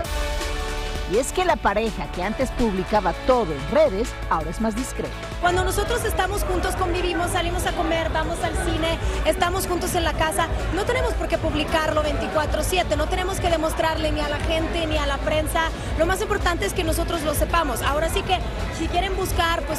Y 1.12 1.18
es 1.18 1.32
que 1.32 1.44
la 1.44 1.54
pareja 1.54 2.10
que 2.10 2.24
antes 2.24 2.50
publicaba 2.50 3.12
todo 3.28 3.52
en 3.52 3.70
redes, 3.70 4.08
ahora 4.28 4.50
es 4.50 4.60
más 4.60 4.74
discreta. 4.74 5.14
Cuando 5.40 5.62
nosotros 5.62 6.04
estamos 6.04 6.42
juntos, 6.42 6.74
convivimos, 6.74 7.30
salimos 7.30 7.64
a 7.66 7.72
comer, 7.72 8.10
vamos 8.10 8.42
al 8.42 8.54
cine, 8.64 8.98
estamos 9.24 9.68
juntos 9.68 9.94
en 9.94 10.02
la 10.02 10.14
casa, 10.14 10.48
no 10.74 10.84
tenemos 10.84 11.14
por 11.14 11.28
qué 11.28 11.38
publicarlo 11.38 12.02
24/7, 12.02 12.96
no 12.96 13.06
tenemos 13.06 13.38
que 13.38 13.50
demostrarle 13.50 14.10
ni 14.10 14.20
a 14.20 14.28
la 14.28 14.38
gente 14.38 14.84
ni 14.86 14.98
a 14.98 15.06
la 15.06 15.18
prensa. 15.18 15.68
Lo 15.96 16.06
más 16.06 16.20
importante 16.22 16.66
es 16.66 16.72
que 16.72 16.82
nosotros 16.82 17.22
lo 17.22 17.34
sepamos. 17.34 17.82
Ahora 17.82 18.08
sí 18.08 18.22
que 18.22 18.38
si 18.76 18.88
quieren 18.88 19.14
buscar, 19.14 19.62
pues 19.62 19.78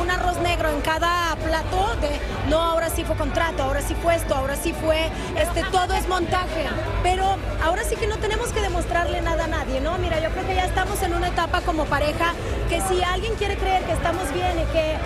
un 0.00 0.10
arroz 0.10 0.38
negro 0.38 0.70
en 0.70 0.80
cada 0.80 1.36
plato 1.36 1.96
de 2.00 2.20
no, 2.48 2.60
ahora 2.60 2.90
sí 2.90 3.04
fue 3.04 3.16
contrato, 3.16 3.62
ahora 3.62 3.80
sí 3.80 3.94
fue 4.02 4.16
esto, 4.16 4.34
ahora 4.34 4.56
sí 4.56 4.72
fue 4.72 5.10
este 5.36 5.62
todo 5.70 5.94
es 5.94 6.08
montaje. 6.08 6.66
Pero 7.02 7.36
ahora 7.62 7.82
sí 7.84 7.96
que 7.96 8.06
no 8.06 8.16
tenemos 8.18 8.48
que 8.52 8.60
demostrarle 8.60 9.20
nada 9.20 9.44
a 9.44 9.48
nadie, 9.48 9.80
¿no? 9.80 9.96
Mira, 9.98 10.20
yo 10.20 10.30
creo 10.30 10.46
que 10.46 10.54
ya 10.54 10.64
estamos 10.64 11.02
en 11.02 11.14
una 11.14 11.28
etapa 11.28 11.60
como 11.62 11.84
pareja 11.84 12.34
que 12.68 12.80
si 12.82 13.02
alguien 13.02 13.34
quiere 13.36 13.56
creer 13.56 13.84
que 13.84 13.92
estamos 13.92 14.32
bien 14.32 14.58
y 14.58 14.72
que 14.72 14.96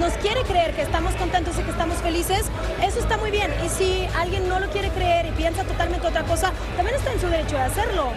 nos 0.00 0.12
quiere 0.14 0.42
creer 0.42 0.74
que 0.74 0.82
estamos 0.82 1.14
contentos 1.14 1.56
y 1.58 1.62
que 1.62 1.70
estamos 1.70 1.96
felices, 1.98 2.46
eso 2.82 2.98
está 2.98 3.16
muy 3.16 3.30
bien. 3.30 3.52
Y 3.64 3.68
si 3.68 4.06
alguien 4.16 4.48
no 4.48 4.60
lo 4.60 4.68
quiere 4.70 4.90
creer 4.90 5.26
y 5.26 5.30
piensa 5.32 5.64
totalmente 5.64 6.06
otra 6.06 6.24
cosa, 6.24 6.52
también 6.76 6.96
está 6.96 7.12
en 7.12 7.20
su 7.20 7.28
derecho 7.28 7.56
de 7.56 7.62
hacerlo. 7.62 8.12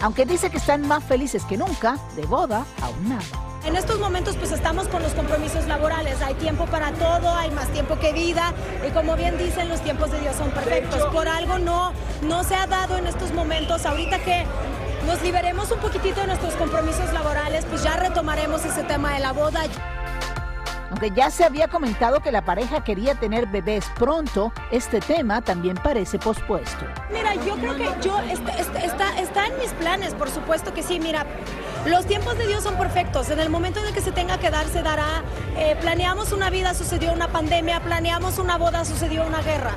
Aunque 0.00 0.26
dice 0.26 0.50
que 0.50 0.58
están 0.58 0.86
más 0.86 1.02
felices 1.02 1.44
que 1.44 1.56
nunca, 1.56 1.98
de 2.14 2.26
boda 2.26 2.66
aún 2.82 3.08
nada. 3.08 3.53
En 3.64 3.76
estos 3.76 3.98
momentos 3.98 4.36
pues 4.36 4.52
estamos 4.52 4.88
con 4.88 5.02
los 5.02 5.12
compromisos 5.14 5.66
laborales, 5.66 6.20
hay 6.20 6.34
tiempo 6.34 6.66
para 6.66 6.92
todo, 6.92 7.34
hay 7.34 7.50
más 7.50 7.68
tiempo 7.68 7.98
que 7.98 8.12
vida 8.12 8.52
y 8.86 8.90
como 8.90 9.16
bien 9.16 9.38
dicen 9.38 9.70
los 9.70 9.80
tiempos 9.80 10.10
de 10.10 10.20
Dios 10.20 10.36
son 10.36 10.50
perfectos. 10.50 11.02
Por 11.12 11.28
algo 11.28 11.58
no, 11.58 11.92
no 12.22 12.44
se 12.44 12.54
ha 12.54 12.66
dado 12.66 12.98
en 12.98 13.06
estos 13.06 13.32
momentos, 13.32 13.86
ahorita 13.86 14.18
que 14.18 14.44
nos 15.06 15.22
liberemos 15.22 15.70
un 15.70 15.78
poquitito 15.78 16.20
de 16.20 16.26
nuestros 16.26 16.54
compromisos 16.54 17.10
laborales, 17.14 17.64
pues 17.64 17.82
ya 17.82 17.96
retomaremos 17.96 18.64
ese 18.66 18.82
tema 18.82 19.14
de 19.14 19.20
la 19.20 19.32
boda. 19.32 19.62
Aunque 20.90 21.10
ya 21.10 21.30
se 21.30 21.42
había 21.44 21.66
comentado 21.66 22.20
que 22.20 22.30
la 22.30 22.44
pareja 22.44 22.84
quería 22.84 23.14
tener 23.16 23.46
bebés 23.46 23.84
pronto, 23.98 24.52
este 24.70 25.00
tema 25.00 25.42
también 25.42 25.76
parece 25.76 26.18
pospuesto. 26.18 26.84
Mira, 27.10 27.34
yo 27.34 27.56
creo 27.56 27.74
que 27.74 27.88
yo 28.00 28.18
está, 28.20 29.18
está, 29.18 29.46
en 29.46 29.58
mis 29.58 29.72
planes, 29.72 30.14
por 30.14 30.30
supuesto 30.30 30.72
que 30.72 30.84
sí. 30.84 31.00
Mira, 31.00 31.26
los 31.86 32.06
tiempos 32.06 32.38
de 32.38 32.46
Dios 32.46 32.62
son 32.62 32.76
perfectos. 32.76 33.28
En 33.30 33.40
el 33.40 33.50
momento 33.50 33.80
en 33.80 33.86
el 33.86 33.94
que 33.94 34.00
se 34.00 34.12
tenga 34.12 34.38
que 34.38 34.50
dar, 34.50 34.66
se 34.66 34.82
dará. 34.82 35.22
Eh, 35.56 35.76
planeamos 35.80 36.32
una 36.32 36.50
vida, 36.50 36.74
sucedió 36.74 37.12
una 37.12 37.28
pandemia. 37.28 37.80
Planeamos 37.80 38.38
una 38.38 38.56
boda, 38.56 38.84
sucedió 38.84 39.26
una 39.26 39.42
guerra. 39.42 39.74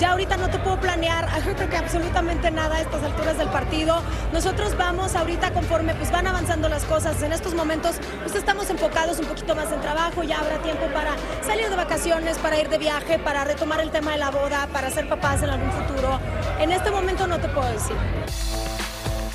Ya 0.00 0.12
ahorita 0.12 0.38
no 0.38 0.48
te 0.48 0.58
puedo 0.58 0.80
planear, 0.80 1.28
yo 1.46 1.54
creo 1.54 1.68
que 1.68 1.76
absolutamente 1.76 2.50
nada 2.50 2.76
a 2.76 2.80
estas 2.80 3.02
alturas 3.02 3.36
del 3.36 3.48
partido. 3.48 4.00
Nosotros 4.32 4.74
vamos 4.78 5.14
ahorita 5.14 5.52
conforme 5.52 5.94
pues 5.94 6.10
van 6.10 6.26
avanzando 6.26 6.70
las 6.70 6.84
cosas. 6.84 7.22
En 7.22 7.34
estos 7.34 7.54
momentos 7.54 7.96
pues 8.22 8.34
estamos 8.34 8.70
enfocados 8.70 9.18
un 9.18 9.26
poquito 9.26 9.54
más 9.54 9.70
en 9.70 9.82
trabajo, 9.82 10.22
ya 10.22 10.40
habrá 10.40 10.56
tiempo 10.62 10.86
para 10.94 11.16
salir 11.46 11.68
de 11.68 11.76
vacaciones, 11.76 12.38
para 12.38 12.58
ir 12.58 12.70
de 12.70 12.78
viaje, 12.78 13.18
para 13.18 13.44
retomar 13.44 13.82
el 13.82 13.90
tema 13.90 14.12
de 14.12 14.18
la 14.18 14.30
boda, 14.30 14.68
para 14.72 14.88
ser 14.88 15.06
papás 15.06 15.42
en 15.42 15.50
algún 15.50 15.70
futuro. 15.70 16.18
En 16.58 16.72
este 16.72 16.90
momento 16.90 17.26
no 17.26 17.38
te 17.38 17.48
puedo 17.48 17.68
decir. 17.70 17.96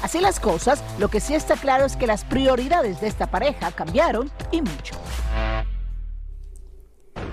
Así 0.02 0.20
las 0.20 0.40
cosas, 0.40 0.84
lo 1.00 1.10
que 1.10 1.20
sí 1.20 1.34
está 1.36 1.56
claro 1.56 1.86
es 1.86 1.96
que 1.96 2.08
las 2.08 2.24
prioridades 2.24 3.02
de 3.02 3.08
esta 3.08 3.28
pareja 3.28 3.72
cambiaron 3.72 4.30
y 4.52 4.62
mucho. 4.62 4.96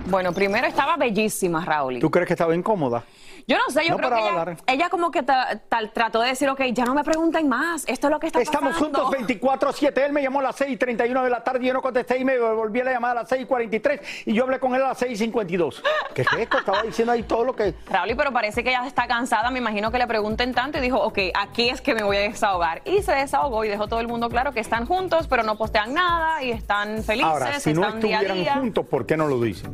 Bueno, 0.07 0.33
primero 0.33 0.67
estaba 0.67 0.97
bellísima, 0.97 1.65
Raúl. 1.65 1.99
¿Tú 2.01 2.11
crees 2.11 2.27
que 2.27 2.35
estaba 2.35 2.55
incómoda? 2.55 3.05
Yo 3.47 3.57
no 3.57 3.73
sé, 3.73 3.87
yo 3.87 3.97
creo 3.97 4.11
que 4.11 4.19
ella, 4.19 4.57
ella, 4.67 4.89
como 4.89 5.11
que 5.11 5.23
tal, 5.23 5.93
trató 5.93 6.21
de 6.21 6.29
decir, 6.29 6.49
ok, 6.49 6.61
ya 6.73 6.85
no 6.85 6.95
me 6.95 7.05
pregunten 7.05 7.49
más, 7.49 7.85
esto 7.89 8.07
es 8.07 8.11
lo 8.11 8.21
que 8.21 8.29
está 8.29 8.41
Estamos 8.41 8.75
pasando. 8.75 9.07
juntos 9.07 9.41
24-7, 9.41 9.99
él 9.99 10.13
me 10.13 10.23
llamó 10.23 10.41
a 10.41 10.45
las 10.45 10.61
6:31 10.61 11.23
de 11.23 11.31
la 11.31 11.43
tarde, 11.43 11.67
yo 11.67 11.73
no 11.73 11.83
contesté 11.83 12.19
y 12.19 12.25
me 12.25 12.39
volví 12.39 12.81
a 12.81 12.85
la 12.85 12.93
llamada 12.93 13.13
a 13.13 13.23
las 13.23 13.33
6:43 13.33 14.01
y 14.27 14.35
yo 14.35 14.45
hablé 14.45 14.59
con 14.59 14.75
él 14.75 14.83
a 14.83 14.89
las 14.89 15.03
6:52. 15.03 15.83
¿Qué 16.15 16.23
es 16.23 16.29
esto? 16.39 16.59
Estaba 16.59 16.83
diciendo 16.83 17.13
ahí 17.13 17.23
todo 17.23 17.45
lo 17.45 17.57
que... 17.57 17.75
Raúl, 17.89 18.15
pero 18.17 18.33
parece 18.33 18.63
que 18.63 18.71
ella 18.71 18.87
está 18.87 19.07
cansada, 19.07 19.51
me 19.51 19.59
imagino 19.59 19.91
que 19.91 19.99
le 19.99 20.07
pregunten 20.07 20.55
tanto 20.55 20.79
y 20.79 20.81
dijo, 20.81 21.01
ok, 21.01 21.19
aquí 21.35 21.69
es 21.69 21.81
que 21.81 21.95
me 21.95 22.03
voy 22.03 22.17
a 22.17 22.21
desahogar. 22.21 22.83
Y 22.85 23.03
se 23.03 23.13
desahogó 23.13 23.65
y 23.65 23.69
dejó 23.69 23.89
todo 23.89 24.01
el 24.01 24.09
mundo 24.09 24.29
claro 24.29 24.53
que 24.53 24.61
están 24.61 24.87
juntos, 24.87 25.27
pero 25.29 25.43
no 25.43 25.57
postean 25.57 25.95
nada 25.95 26.43
y 26.43 26.51
están 26.51 27.03
felices, 27.03 27.31
Ahora, 27.31 27.61
si 27.61 27.73
no 27.73 27.89
estuvieran 27.89 28.45
juntos, 28.61 28.87
¿por 28.87 29.07
qué 29.07 29.17
no 29.17 29.27
lo 29.27 29.41
dicen? 29.41 29.73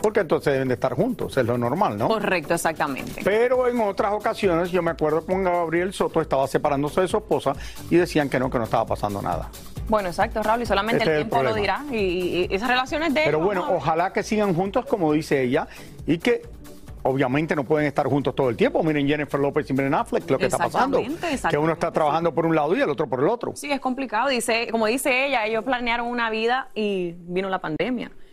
Porque 0.00 0.20
entonces 0.20 0.52
deben 0.52 0.68
de 0.68 0.74
estar 0.74 0.94
juntos, 0.94 1.36
es 1.36 1.44
lo 1.44 1.58
normal, 1.58 1.98
¿no? 1.98 2.08
Correcto, 2.08 2.54
exactamente. 2.54 3.20
Pero 3.24 3.68
en 3.68 3.80
otras 3.80 4.12
ocasiones, 4.12 4.70
yo 4.70 4.82
me 4.82 4.92
acuerdo 4.92 5.24
con 5.24 5.44
Gabriel 5.44 5.92
Soto 5.92 6.20
estaba 6.20 6.46
separándose 6.46 7.00
de 7.00 7.08
su 7.08 7.16
esposa 7.16 7.54
y 7.90 7.96
decían 7.96 8.28
que 8.28 8.38
no, 8.38 8.50
que 8.50 8.58
no 8.58 8.64
estaba 8.64 8.86
pasando 8.86 9.20
nada. 9.20 9.50
Bueno, 9.88 10.08
exacto, 10.08 10.42
Raúl, 10.42 10.62
y 10.62 10.66
solamente 10.66 11.04
el 11.04 11.16
tiempo 11.16 11.42
lo 11.42 11.54
dirá. 11.54 11.84
Y, 11.90 12.46
esas 12.50 12.68
relaciones 12.68 13.14
de... 13.14 13.22
Pero 13.24 13.40
bueno, 13.40 13.66
ojalá 13.70 14.12
que 14.12 14.22
sigan 14.22 14.54
juntos, 14.54 14.84
como 14.86 15.12
dice 15.12 15.42
ella, 15.42 15.66
y 16.06 16.18
que 16.18 16.42
obviamente 17.02 17.56
no 17.56 17.64
pueden 17.64 17.86
estar 17.86 18.06
juntos 18.06 18.34
todo 18.34 18.50
el 18.50 18.56
tiempo. 18.56 18.82
Miren 18.82 19.06
Jennifer 19.06 19.40
López 19.40 19.68
y 19.70 19.72
Miren 19.72 19.94
Affleck, 19.94 20.30
lo 20.30 20.38
que 20.38 20.46
está 20.46 20.58
pasando. 20.58 21.02
Que 21.50 21.58
uno 21.58 21.72
está 21.72 21.90
trabajando 21.90 22.34
por 22.34 22.46
un 22.46 22.54
lado 22.54 22.76
y 22.76 22.80
el 22.80 22.90
otro 22.90 23.08
por 23.08 23.20
el 23.20 23.28
otro. 23.28 23.52
Sí, 23.56 23.70
es 23.70 23.80
complicado. 23.80 24.28
Dice, 24.28 24.68
como 24.70 24.86
dice 24.86 25.26
ella, 25.26 25.46
ellos 25.46 25.64
planearon 25.64 26.06
una 26.06 26.30
vida 26.30 26.68
y 26.74 27.14
vino 27.18 27.48
la 27.48 27.60
pandemia. 27.60 28.10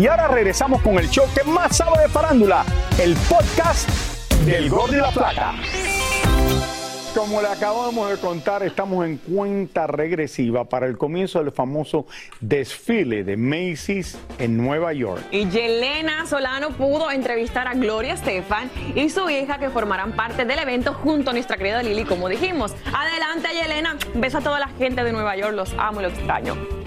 Y 0.00 0.06
ahora 0.06 0.28
regresamos 0.28 0.80
con 0.80 0.98
el 0.98 1.10
show 1.10 1.26
que 1.34 1.44
más 1.44 1.76
sabe 1.76 2.00
de 2.00 2.08
farándula, 2.08 2.64
el 2.98 3.14
podcast 3.28 3.86
del 4.46 4.70
Gol 4.70 4.92
de 4.92 4.96
la 4.96 5.10
Plata. 5.10 5.56
Como 7.14 7.42
le 7.42 7.48
acabamos 7.48 8.08
de 8.08 8.16
contar, 8.16 8.62
estamos 8.62 9.04
en 9.04 9.18
cuenta 9.18 9.86
regresiva 9.86 10.64
para 10.64 10.86
el 10.86 10.96
comienzo 10.96 11.40
del 11.40 11.52
famoso 11.52 12.06
desfile 12.40 13.24
de 13.24 13.36
Macy's 13.36 14.16
en 14.38 14.56
Nueva 14.56 14.94
York. 14.94 15.20
Y 15.32 15.50
Yelena 15.50 16.24
Solano 16.24 16.70
pudo 16.70 17.10
entrevistar 17.10 17.68
a 17.68 17.74
Gloria 17.74 18.14
Estefan 18.14 18.70
y 18.94 19.10
su 19.10 19.28
hija 19.28 19.58
que 19.58 19.68
formarán 19.68 20.12
parte 20.12 20.46
del 20.46 20.60
evento 20.60 20.94
junto 20.94 21.28
a 21.28 21.32
nuestra 21.34 21.58
querida 21.58 21.82
Lili, 21.82 22.04
como 22.06 22.30
dijimos. 22.30 22.74
Adelante, 22.90 23.48
Yelena. 23.52 23.98
Beso 24.14 24.38
a 24.38 24.40
toda 24.40 24.60
la 24.60 24.68
gente 24.68 25.04
de 25.04 25.12
Nueva 25.12 25.36
York. 25.36 25.52
Los 25.52 25.74
amo 25.76 26.00
y 26.00 26.04
los 26.04 26.14
extraño. 26.14 26.79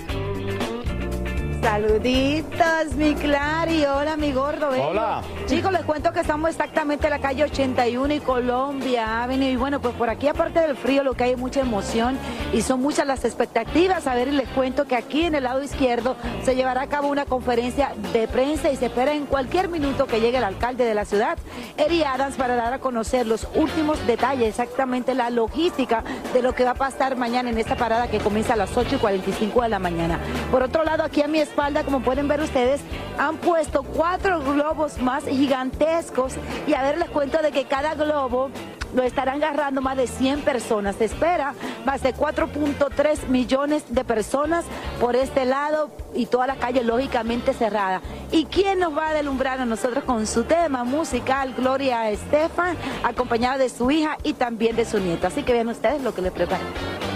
Saluditos, 1.63 2.93
mi 2.97 3.15
Clary. 3.15 3.85
Hola, 3.85 4.17
mi 4.17 4.33
gordo. 4.33 4.69
bello. 4.69 4.89
Hola. 4.89 5.21
Chicos, 5.45 5.71
les 5.71 5.83
cuento 5.83 6.11
que 6.11 6.19
estamos 6.19 6.49
exactamente 6.49 7.07
en 7.07 7.11
la 7.11 7.19
calle 7.19 7.45
81 7.45 8.13
y 8.15 8.19
Colombia 8.19 9.23
Avenue. 9.23 9.51
Y 9.51 9.55
bueno, 9.55 9.79
pues 9.79 9.95
por 9.95 10.09
aquí, 10.09 10.27
aparte 10.27 10.59
del 10.59 10.75
frío, 10.75 11.03
lo 11.03 11.13
que 11.13 11.23
hay 11.23 11.31
es 11.31 11.37
mucha 11.37 11.61
emoción 11.61 12.17
y 12.51 12.61
son 12.61 12.81
muchas 12.81 13.07
las 13.07 13.23
expectativas. 13.23 14.07
A 14.07 14.13
ver, 14.13 14.27
y 14.27 14.31
les 14.31 14.49
cuento 14.49 14.85
que 14.85 14.97
aquí 14.97 15.23
en 15.23 15.35
el 15.35 15.45
lado 15.45 15.63
izquierdo 15.63 16.17
se 16.43 16.53
llevará 16.55 16.81
a 16.81 16.87
cabo 16.87 17.07
una 17.07 17.25
conferencia 17.25 17.93
de 18.11 18.27
prensa 18.27 18.69
y 18.69 18.75
se 18.75 18.87
espera 18.87 19.13
en 19.13 19.25
cualquier 19.25 19.69
minuto 19.69 20.05
que 20.05 20.19
llegue 20.19 20.39
el 20.39 20.43
alcalde 20.43 20.83
de 20.83 20.93
la 20.93 21.05
ciudad, 21.05 21.37
Eri 21.77 22.03
Adams, 22.03 22.35
para 22.35 22.55
dar 22.55 22.73
a 22.73 22.79
conocer 22.79 23.25
los 23.25 23.47
últimos 23.55 24.05
detalles, 24.05 24.49
exactamente 24.49 25.13
la 25.13 25.29
logística 25.29 26.03
de 26.33 26.41
lo 26.41 26.53
que 26.53 26.65
va 26.65 26.71
a 26.71 26.75
pasar 26.75 27.15
mañana 27.15 27.49
en 27.49 27.57
esta 27.57 27.77
parada 27.77 28.09
que 28.09 28.19
comienza 28.19 28.53
a 28.53 28.57
las 28.57 28.75
8 28.75 28.97
y 28.97 28.99
45 28.99 29.61
de 29.61 29.69
la 29.69 29.79
mañana. 29.79 30.19
Por 30.51 30.61
otro 30.61 30.83
lado, 30.83 31.03
aquí 31.03 31.21
a 31.21 31.27
mi 31.27 31.39
como 31.85 32.01
pueden 32.01 32.27
ver 32.27 32.41
ustedes, 32.41 32.81
han 33.17 33.37
puesto 33.37 33.83
cuatro 33.83 34.41
globos 34.41 34.99
más 34.99 35.23
gigantescos 35.25 36.33
y 36.67 36.73
a 36.73 36.81
ver 36.81 36.97
les 36.97 37.09
cuento 37.09 37.41
de 37.41 37.51
que 37.51 37.65
cada 37.65 37.93
globo 37.95 38.49
lo 38.95 39.03
estarán 39.03 39.37
agarrando 39.37 39.81
más 39.81 39.97
de 39.97 40.07
100 40.07 40.41
personas. 40.41 40.95
Se 40.95 41.05
espera 41.05 41.53
más 41.85 42.01
de 42.01 42.13
4.3 42.13 43.27
millones 43.27 43.83
de 43.89 44.03
personas 44.03 44.65
por 44.99 45.15
este 45.15 45.45
lado 45.45 45.91
y 46.13 46.25
toda 46.25 46.47
la 46.47 46.55
calle 46.55 46.83
lógicamente 46.83 47.53
cerrada. 47.53 48.01
¿Y 48.31 48.45
quién 48.45 48.79
nos 48.79 48.95
va 48.97 49.09
a 49.09 49.13
delumbrar 49.13 49.59
a 49.59 49.65
nosotros 49.65 50.03
con 50.03 50.27
su 50.27 50.43
tema 50.43 50.83
musical? 50.83 51.53
Gloria 51.55 52.09
Estefan, 52.09 52.75
acompañada 53.03 53.57
de 53.57 53.69
su 53.69 53.89
hija 53.91 54.17
y 54.23 54.33
también 54.33 54.75
de 54.75 54.85
su 54.85 54.99
nieto. 54.99 55.27
Así 55.27 55.43
que 55.43 55.53
vean 55.53 55.69
ustedes 55.69 56.01
lo 56.01 56.13
que 56.13 56.21
les 56.21 56.31
preparan. 56.31 57.12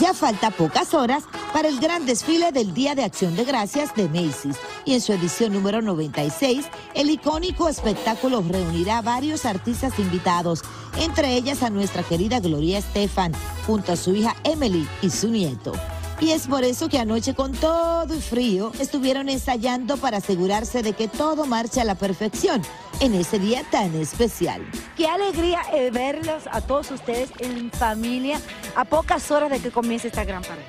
Ya 0.00 0.14
falta 0.14 0.50
pocas 0.50 0.94
horas 0.94 1.24
para 1.52 1.68
el 1.68 1.78
gran 1.78 2.06
desfile 2.06 2.52
del 2.52 2.72
Día 2.72 2.94
de 2.94 3.04
Acción 3.04 3.36
de 3.36 3.44
Gracias 3.44 3.94
de 3.94 4.08
Macy's 4.08 4.56
y 4.86 4.94
en 4.94 5.02
su 5.02 5.12
edición 5.12 5.52
número 5.52 5.82
96, 5.82 6.64
el 6.94 7.10
icónico 7.10 7.68
espectáculo 7.68 8.42
reunirá 8.48 8.98
a 8.98 9.02
varios 9.02 9.44
artistas 9.44 9.98
invitados, 9.98 10.62
entre 10.98 11.34
ellas 11.34 11.62
a 11.62 11.68
nuestra 11.68 12.02
querida 12.02 12.40
Gloria 12.40 12.78
Estefan, 12.78 13.32
junto 13.66 13.92
a 13.92 13.96
su 13.96 14.14
hija 14.16 14.34
Emily 14.42 14.88
y 15.02 15.10
su 15.10 15.28
nieto. 15.28 15.72
Y 16.20 16.32
es 16.32 16.46
por 16.46 16.64
eso 16.64 16.90
que 16.90 16.98
anoche 16.98 17.34
con 17.34 17.52
todo 17.52 18.14
y 18.14 18.20
frío 18.20 18.72
estuvieron 18.78 19.30
ensayando 19.30 19.96
para 19.96 20.18
asegurarse 20.18 20.82
de 20.82 20.92
que 20.92 21.08
todo 21.08 21.46
marche 21.46 21.80
a 21.80 21.84
la 21.84 21.94
perfección 21.94 22.60
en 23.00 23.14
ese 23.14 23.38
día 23.38 23.64
tan 23.70 23.94
especial. 23.94 24.60
Qué 24.98 25.06
alegría 25.06 25.62
eh, 25.72 25.90
verlos 25.90 26.42
a 26.50 26.60
todos 26.60 26.90
ustedes 26.90 27.30
en 27.38 27.70
familia 27.70 28.38
a 28.76 28.84
pocas 28.84 29.30
horas 29.30 29.50
de 29.50 29.60
que 29.60 29.70
comience 29.70 30.08
esta 30.08 30.24
gran 30.24 30.42
parada. 30.42 30.68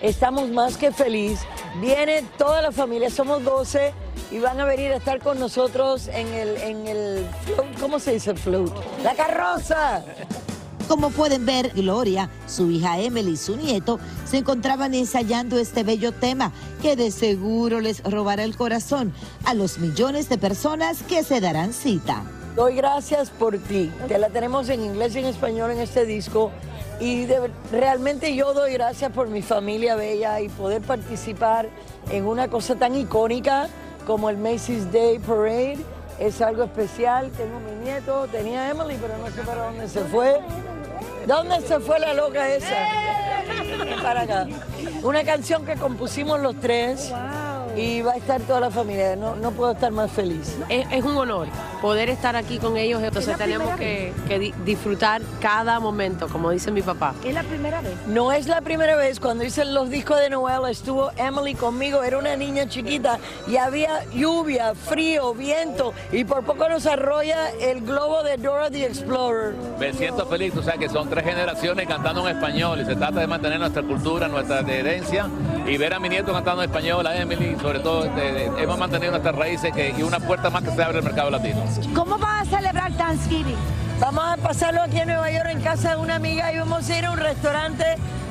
Estamos 0.00 0.48
más 0.50 0.76
que 0.76 0.92
feliz. 0.92 1.40
Viene 1.80 2.22
toda 2.38 2.62
la 2.62 2.70
familia, 2.70 3.10
somos 3.10 3.42
12 3.42 3.92
y 4.30 4.38
van 4.38 4.60
a 4.60 4.64
venir 4.64 4.92
a 4.92 4.96
estar 4.96 5.18
con 5.18 5.40
nosotros 5.40 6.06
en 6.06 6.28
el, 6.28 6.56
en 6.58 6.86
el 6.86 7.26
¿cómo 7.80 7.98
se 7.98 8.12
dice 8.12 8.30
el 8.30 8.38
float? 8.38 8.72
La 9.02 9.14
carroza. 9.14 10.04
Como 10.88 11.10
pueden 11.10 11.46
ver, 11.46 11.70
Gloria, 11.74 12.28
su 12.46 12.70
hija 12.70 12.98
Emily 12.98 13.32
y 13.32 13.36
su 13.36 13.56
nieto 13.56 13.98
se 14.26 14.38
encontraban 14.38 14.94
ensayando 14.94 15.58
este 15.58 15.82
bello 15.82 16.12
tema 16.12 16.52
que 16.82 16.94
de 16.94 17.10
seguro 17.10 17.80
les 17.80 18.02
robará 18.04 18.44
el 18.44 18.56
corazón 18.56 19.12
a 19.44 19.54
los 19.54 19.78
millones 19.78 20.28
de 20.28 20.36
personas 20.38 21.02
que 21.02 21.24
se 21.24 21.40
darán 21.40 21.72
cita. 21.72 22.22
Doy 22.54 22.76
gracias 22.76 23.30
por 23.30 23.58
ti. 23.58 23.90
Te 24.06 24.18
la 24.18 24.28
tenemos 24.28 24.68
en 24.68 24.84
inglés 24.84 25.16
y 25.16 25.20
en 25.20 25.26
español 25.26 25.72
en 25.72 25.80
este 25.80 26.04
disco. 26.04 26.52
Y 27.00 27.26
realmente 27.72 28.34
yo 28.36 28.52
doy 28.54 28.74
gracias 28.74 29.10
por 29.10 29.28
mi 29.28 29.42
familia 29.42 29.96
bella 29.96 30.40
y 30.40 30.48
poder 30.48 30.82
participar 30.82 31.68
en 32.10 32.26
una 32.26 32.48
cosa 32.48 32.76
tan 32.76 32.94
icónica 32.94 33.68
como 34.06 34.30
el 34.30 34.36
Macy's 34.36 34.92
Day 34.92 35.18
Parade. 35.18 35.78
Es 36.20 36.40
algo 36.40 36.62
especial. 36.62 37.30
Tengo 37.32 37.58
mi 37.58 37.84
nieto, 37.84 38.28
tenía 38.30 38.70
Emily, 38.70 38.96
pero 39.00 39.18
no 39.18 39.26
sé 39.34 39.42
para 39.42 39.64
dónde 39.64 39.88
se 39.88 40.00
fue. 40.04 40.40
¿Dónde 41.26 41.60
se 41.62 41.80
fue 41.80 41.98
la 41.98 42.12
loca 42.12 42.48
esa? 42.54 42.74
Para 44.02 44.22
acá. 44.22 44.46
Una 45.02 45.24
canción 45.24 45.64
que 45.64 45.74
compusimos 45.76 46.40
los 46.40 46.58
tres 46.60 47.12
y 47.76 48.02
va 48.02 48.12
a 48.12 48.16
estar 48.16 48.40
toda 48.42 48.60
la 48.60 48.70
familia. 48.70 49.16
No, 49.16 49.36
no 49.36 49.50
puedo 49.52 49.72
estar 49.72 49.90
más 49.92 50.10
feliz. 50.10 50.56
Es, 50.68 50.86
es 50.90 51.04
un 51.04 51.16
honor 51.16 51.48
poder 51.80 52.08
estar 52.08 52.36
aquí 52.36 52.58
con 52.58 52.76
ellos, 52.76 53.02
entonces 53.02 53.36
tenemos 53.36 53.74
que, 53.76 54.12
que 54.28 54.38
di- 54.38 54.54
disfrutar 54.64 55.20
cada 55.40 55.80
momento, 55.80 56.28
como 56.28 56.50
dice 56.50 56.70
mi 56.70 56.82
papá. 56.82 57.14
¿Es 57.24 57.34
la 57.34 57.42
primera 57.42 57.80
vez? 57.80 57.92
No 58.06 58.32
es 58.32 58.46
la 58.46 58.60
primera 58.60 58.96
vez. 58.96 59.20
Cuando 59.20 59.44
hice 59.44 59.64
los 59.64 59.90
discos 59.90 60.18
de 60.20 60.30
Noel 60.30 60.70
estuvo 60.70 61.10
Emily 61.16 61.54
conmigo. 61.54 62.02
Era 62.02 62.18
una 62.18 62.36
niña 62.36 62.68
chiquita 62.68 63.18
y 63.46 63.56
había 63.56 64.04
lluvia, 64.12 64.74
frío, 64.74 65.34
viento 65.34 65.92
y 66.12 66.24
por 66.24 66.44
poco 66.44 66.68
nos 66.68 66.86
arrolla 66.86 67.50
el 67.60 67.82
globo 67.82 68.22
de 68.22 68.36
Dora 68.36 68.70
the 68.70 68.84
Explorer. 68.86 69.54
Me 69.78 69.92
siento 69.92 70.26
feliz, 70.26 70.52
tú 70.54 70.62
sabes 70.62 70.80
que 70.80 70.88
son 70.88 71.08
tres 71.10 71.24
generaciones 71.24 71.86
cantando 71.86 72.26
en 72.28 72.36
español 72.36 72.80
y 72.80 72.84
se 72.84 72.96
trata 72.96 73.20
de 73.20 73.26
mantener 73.26 73.58
nuestra 73.60 73.82
cultura, 73.82 74.28
nuestra 74.28 74.60
herencia 74.60 75.26
y 75.66 75.76
ver 75.78 75.94
a 75.94 75.98
mi 75.98 76.08
nieto 76.08 76.32
cantando 76.32 76.62
en 76.62 76.70
español, 76.70 77.06
a 77.06 77.16
Emily, 77.16 77.56
sobre 77.60 77.78
todo 77.80 78.02
de- 78.04 78.32
de- 78.32 78.62
hemos 78.62 78.78
mantenido 78.78 79.10
nuestras 79.12 79.34
raíces 79.34 79.72
que, 79.72 79.94
y 79.96 80.02
una 80.02 80.20
puerta 80.20 80.50
más 80.50 80.62
que 80.62 80.70
se 80.70 80.82
abre 80.82 80.98
al 80.98 81.04
mercado 81.04 81.30
latino. 81.30 81.62
¿Cómo 81.94 82.18
van 82.18 82.42
a 82.42 82.44
celebrar 82.44 82.92
Thanksgiving? 82.92 83.56
Vamos 84.00 84.24
a 84.26 84.36
pasarlo 84.36 84.82
aquí 84.82 84.98
en 84.98 85.08
Nueva 85.08 85.30
York 85.30 85.46
en 85.50 85.60
casa 85.60 85.90
de 85.90 85.96
una 85.96 86.16
amiga 86.16 86.52
y 86.52 86.58
vamos 86.58 86.88
a 86.90 86.98
ir 86.98 87.06
a 87.06 87.12
un 87.12 87.18
restaurante, 87.18 87.84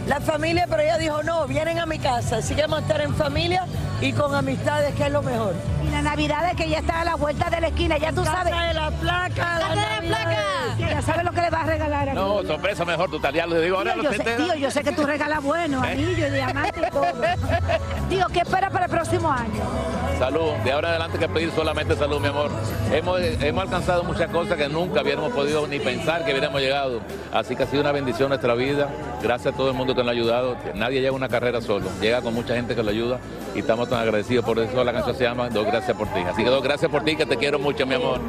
la 0.07 0.19
familia, 0.19 0.65
pero 0.69 0.81
ella 0.83 0.97
dijo, 0.97 1.23
no, 1.23 1.47
vienen 1.47 1.79
a 1.79 1.85
mi 1.85 1.97
casa, 1.99 2.37
así 2.37 2.53
que 2.53 2.61
vamos 2.63 2.79
a 2.79 2.81
estar 2.81 3.01
en 3.01 3.15
familia 3.15 3.65
y 4.01 4.11
con 4.11 4.35
amistades, 4.35 4.93
que 4.95 5.03
es 5.05 5.11
lo 5.11 5.21
mejor. 5.23 5.53
Y 6.03 6.05
la 6.05 6.09
Navidad 6.11 6.49
es 6.49 6.55
que 6.57 6.69
ya 6.69 6.79
está 6.79 6.99
a 6.99 7.05
la 7.05 7.15
vuelta 7.15 7.49
de 7.49 7.61
la 7.61 7.67
esquina, 7.67 7.97
ya 7.97 8.11
tú 8.11 8.23
Casa 8.25 8.43
sabes. 8.43 8.67
de 8.67 8.73
la 8.73 8.91
placa, 8.91 9.29
Casa 9.35 9.59
la 9.59 9.69
de 10.01 10.09
la 10.09 10.17
placa. 10.17 10.39
Ya 10.77 11.01
sabes 11.01 11.23
lo 11.23 11.31
que 11.31 11.41
le 11.41 11.49
vas 11.49 11.61
a 11.63 11.65
regalar 11.65 12.09
a 12.09 12.13
No, 12.13 12.43
sorpresa 12.43 12.83
mejor, 12.83 13.09
tú 13.09 13.19
tal, 13.21 13.33
ya 13.33 13.47
lo 13.47 13.59
digo, 13.61 13.77
ahora 13.77 13.93
Tío, 13.93 14.03
lo 14.03 14.11
yo, 14.11 14.17
sé, 14.17 14.35
tío, 14.35 14.55
yo 14.55 14.69
sé 14.71 14.83
que 14.83 14.91
tú 14.91 15.05
regalas 15.05 15.41
bueno, 15.41 15.83
¿Eh? 15.85 15.91
anillo, 15.91 16.29
diamante 16.31 16.81
y 16.87 16.91
todo. 16.91 17.05
Tío, 18.09 18.25
¿qué 18.33 18.39
espera 18.41 18.69
para 18.69 18.85
el 18.85 18.91
próximo 18.91 19.31
año? 19.31 19.63
Salud, 20.19 20.51
de 20.63 20.71
ahora 20.71 20.89
adelante 20.89 21.17
que 21.17 21.27
pedir 21.27 21.51
solamente 21.51 21.95
salud, 21.95 22.19
mi 22.19 22.27
amor. 22.27 22.51
Hemos, 22.91 23.19
hemos 23.19 23.63
alcanzado 23.63 24.03
muchas 24.03 24.29
cosas 24.29 24.57
que 24.57 24.67
nunca 24.69 25.01
hubiéramos 25.01 25.31
podido 25.31 25.65
ni 25.67 25.79
pensar 25.79 26.23
que 26.23 26.31
hubiéramos 26.31 26.61
llegado. 26.61 27.01
Así 27.33 27.55
que 27.55 27.63
ha 27.63 27.67
sido 27.67 27.81
una 27.81 27.91
bendición 27.91 28.29
nuestra 28.29 28.53
vida. 28.53 28.89
Gracias 29.21 29.53
a 29.53 29.57
todo 29.57 29.69
el 29.69 29.73
mundo 29.75 29.95
que 29.95 30.01
nos 30.01 30.09
ha 30.09 30.11
ayudado. 30.11 30.55
Nadie 30.75 30.99
llega 30.99 31.09
a 31.11 31.15
una 31.15 31.29
carrera 31.29 31.61
solo, 31.61 31.87
llega 31.99 32.21
con 32.21 32.33
mucha 32.33 32.55
gente 32.55 32.75
que 32.75 32.83
lo 32.83 32.91
ayuda 32.91 33.19
y 33.55 33.59
estamos 33.59 33.89
tan 33.89 33.99
agradecidos. 33.99 34.45
Por 34.45 34.59
eso 34.59 34.83
la 34.83 34.93
canción 34.93 35.15
se 35.15 35.23
llama 35.23 35.49
Dos 35.49 35.65
gracias 35.65 35.92
por 35.93 36.07
ti. 36.07 36.19
Así 36.21 36.43
que 36.43 36.49
dos 36.49 36.63
gracias 36.63 36.89
por 36.91 37.03
ti, 37.03 37.15
que 37.15 37.25
te 37.25 37.37
quiero 37.37 37.59
mucho, 37.59 37.85
mi 37.85 37.95
amor. 37.95 38.19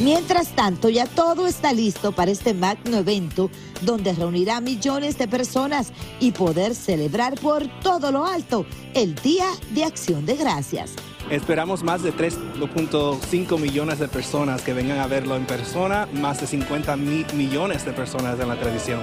Mientras 0.00 0.48
tanto, 0.48 0.90
ya 0.90 1.06
todo 1.06 1.46
está 1.46 1.72
listo 1.72 2.12
para 2.12 2.30
este 2.30 2.52
magno 2.52 2.98
evento 2.98 3.50
donde 3.80 4.12
reunirá 4.12 4.60
millones 4.60 5.16
de 5.16 5.26
personas 5.26 5.90
y 6.20 6.32
poder 6.32 6.74
celebrar 6.74 7.34
por 7.40 7.66
todo 7.80 8.12
lo 8.12 8.26
alto 8.26 8.66
el 8.92 9.14
Día 9.14 9.46
de 9.70 9.84
Acción 9.84 10.26
de 10.26 10.36
Gracias. 10.36 10.92
Esperamos 11.30 11.82
más 11.82 12.02
de 12.02 12.12
3.5 12.12 13.58
millones 13.58 13.98
de 13.98 14.06
personas 14.06 14.62
que 14.62 14.72
vengan 14.74 14.98
a 15.00 15.06
verlo 15.08 15.34
en 15.34 15.44
persona, 15.46 16.06
más 16.12 16.40
de 16.40 16.46
50 16.46 16.94
mi- 16.96 17.24
millones 17.34 17.84
de 17.84 17.92
personas 17.92 18.38
en 18.38 18.48
la 18.48 18.56
televisión. 18.56 19.00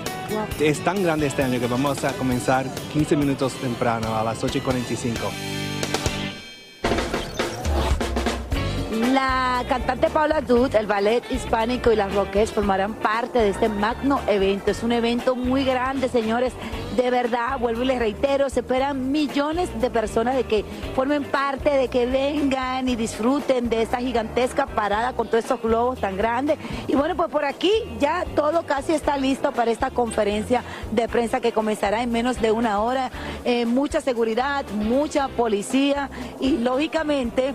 Es 0.59 0.79
tan 0.83 1.03
grande 1.03 1.25
este 1.27 1.43
año 1.43 1.59
que 1.59 1.67
vamos 1.67 2.03
a 2.05 2.13
comenzar 2.13 2.65
15 2.93 3.17
minutos 3.17 3.53
temprano, 3.55 4.15
a 4.15 4.23
las 4.23 4.41
8 4.43 4.61
La 9.13 9.63
cantante 9.69 10.09
Paula 10.09 10.41
Dud, 10.41 10.73
el 10.73 10.87
ballet 10.87 11.21
hispánico 11.29 11.91
y 11.91 11.95
las 11.95 12.15
Roques 12.15 12.51
formarán 12.51 12.95
parte 12.95 13.37
de 13.37 13.49
este 13.49 13.69
magno 13.69 14.19
evento. 14.25 14.71
Es 14.71 14.81
un 14.81 14.91
evento 14.91 15.35
muy 15.35 15.63
grande, 15.63 16.09
señores. 16.09 16.51
De 16.95 17.11
verdad, 17.11 17.59
vuelvo 17.59 17.83
y 17.83 17.85
les 17.85 17.99
reitero, 17.99 18.49
se 18.49 18.61
esperan 18.61 19.11
millones 19.11 19.69
de 19.79 19.91
personas 19.91 20.35
de 20.35 20.45
que 20.45 20.65
formen 20.95 21.25
parte, 21.25 21.69
de 21.69 21.89
que 21.89 22.07
vengan 22.07 22.89
y 22.89 22.95
disfruten 22.95 23.69
de 23.69 23.83
esta 23.83 23.97
gigantesca 23.97 24.65
parada 24.65 25.13
con 25.13 25.27
todos 25.27 25.43
estos 25.43 25.61
globos 25.61 25.99
tan 25.99 26.17
grandes. 26.17 26.57
Y 26.87 26.95
bueno, 26.95 27.15
pues 27.15 27.29
por 27.29 27.45
aquí 27.45 27.71
ya 27.99 28.25
todo 28.35 28.65
casi 28.65 28.93
está 28.93 29.15
listo 29.17 29.51
para 29.51 29.69
esta 29.69 29.91
conferencia 29.91 30.63
de 30.91 31.07
prensa 31.07 31.39
que 31.39 31.51
comenzará 31.51 32.01
en 32.01 32.11
menos 32.11 32.41
de 32.41 32.51
una 32.51 32.81
hora. 32.81 33.11
Eh, 33.45 33.67
mucha 33.67 34.01
seguridad, 34.01 34.65
mucha 34.71 35.27
policía 35.27 36.09
y 36.39 36.57
lógicamente 36.57 37.53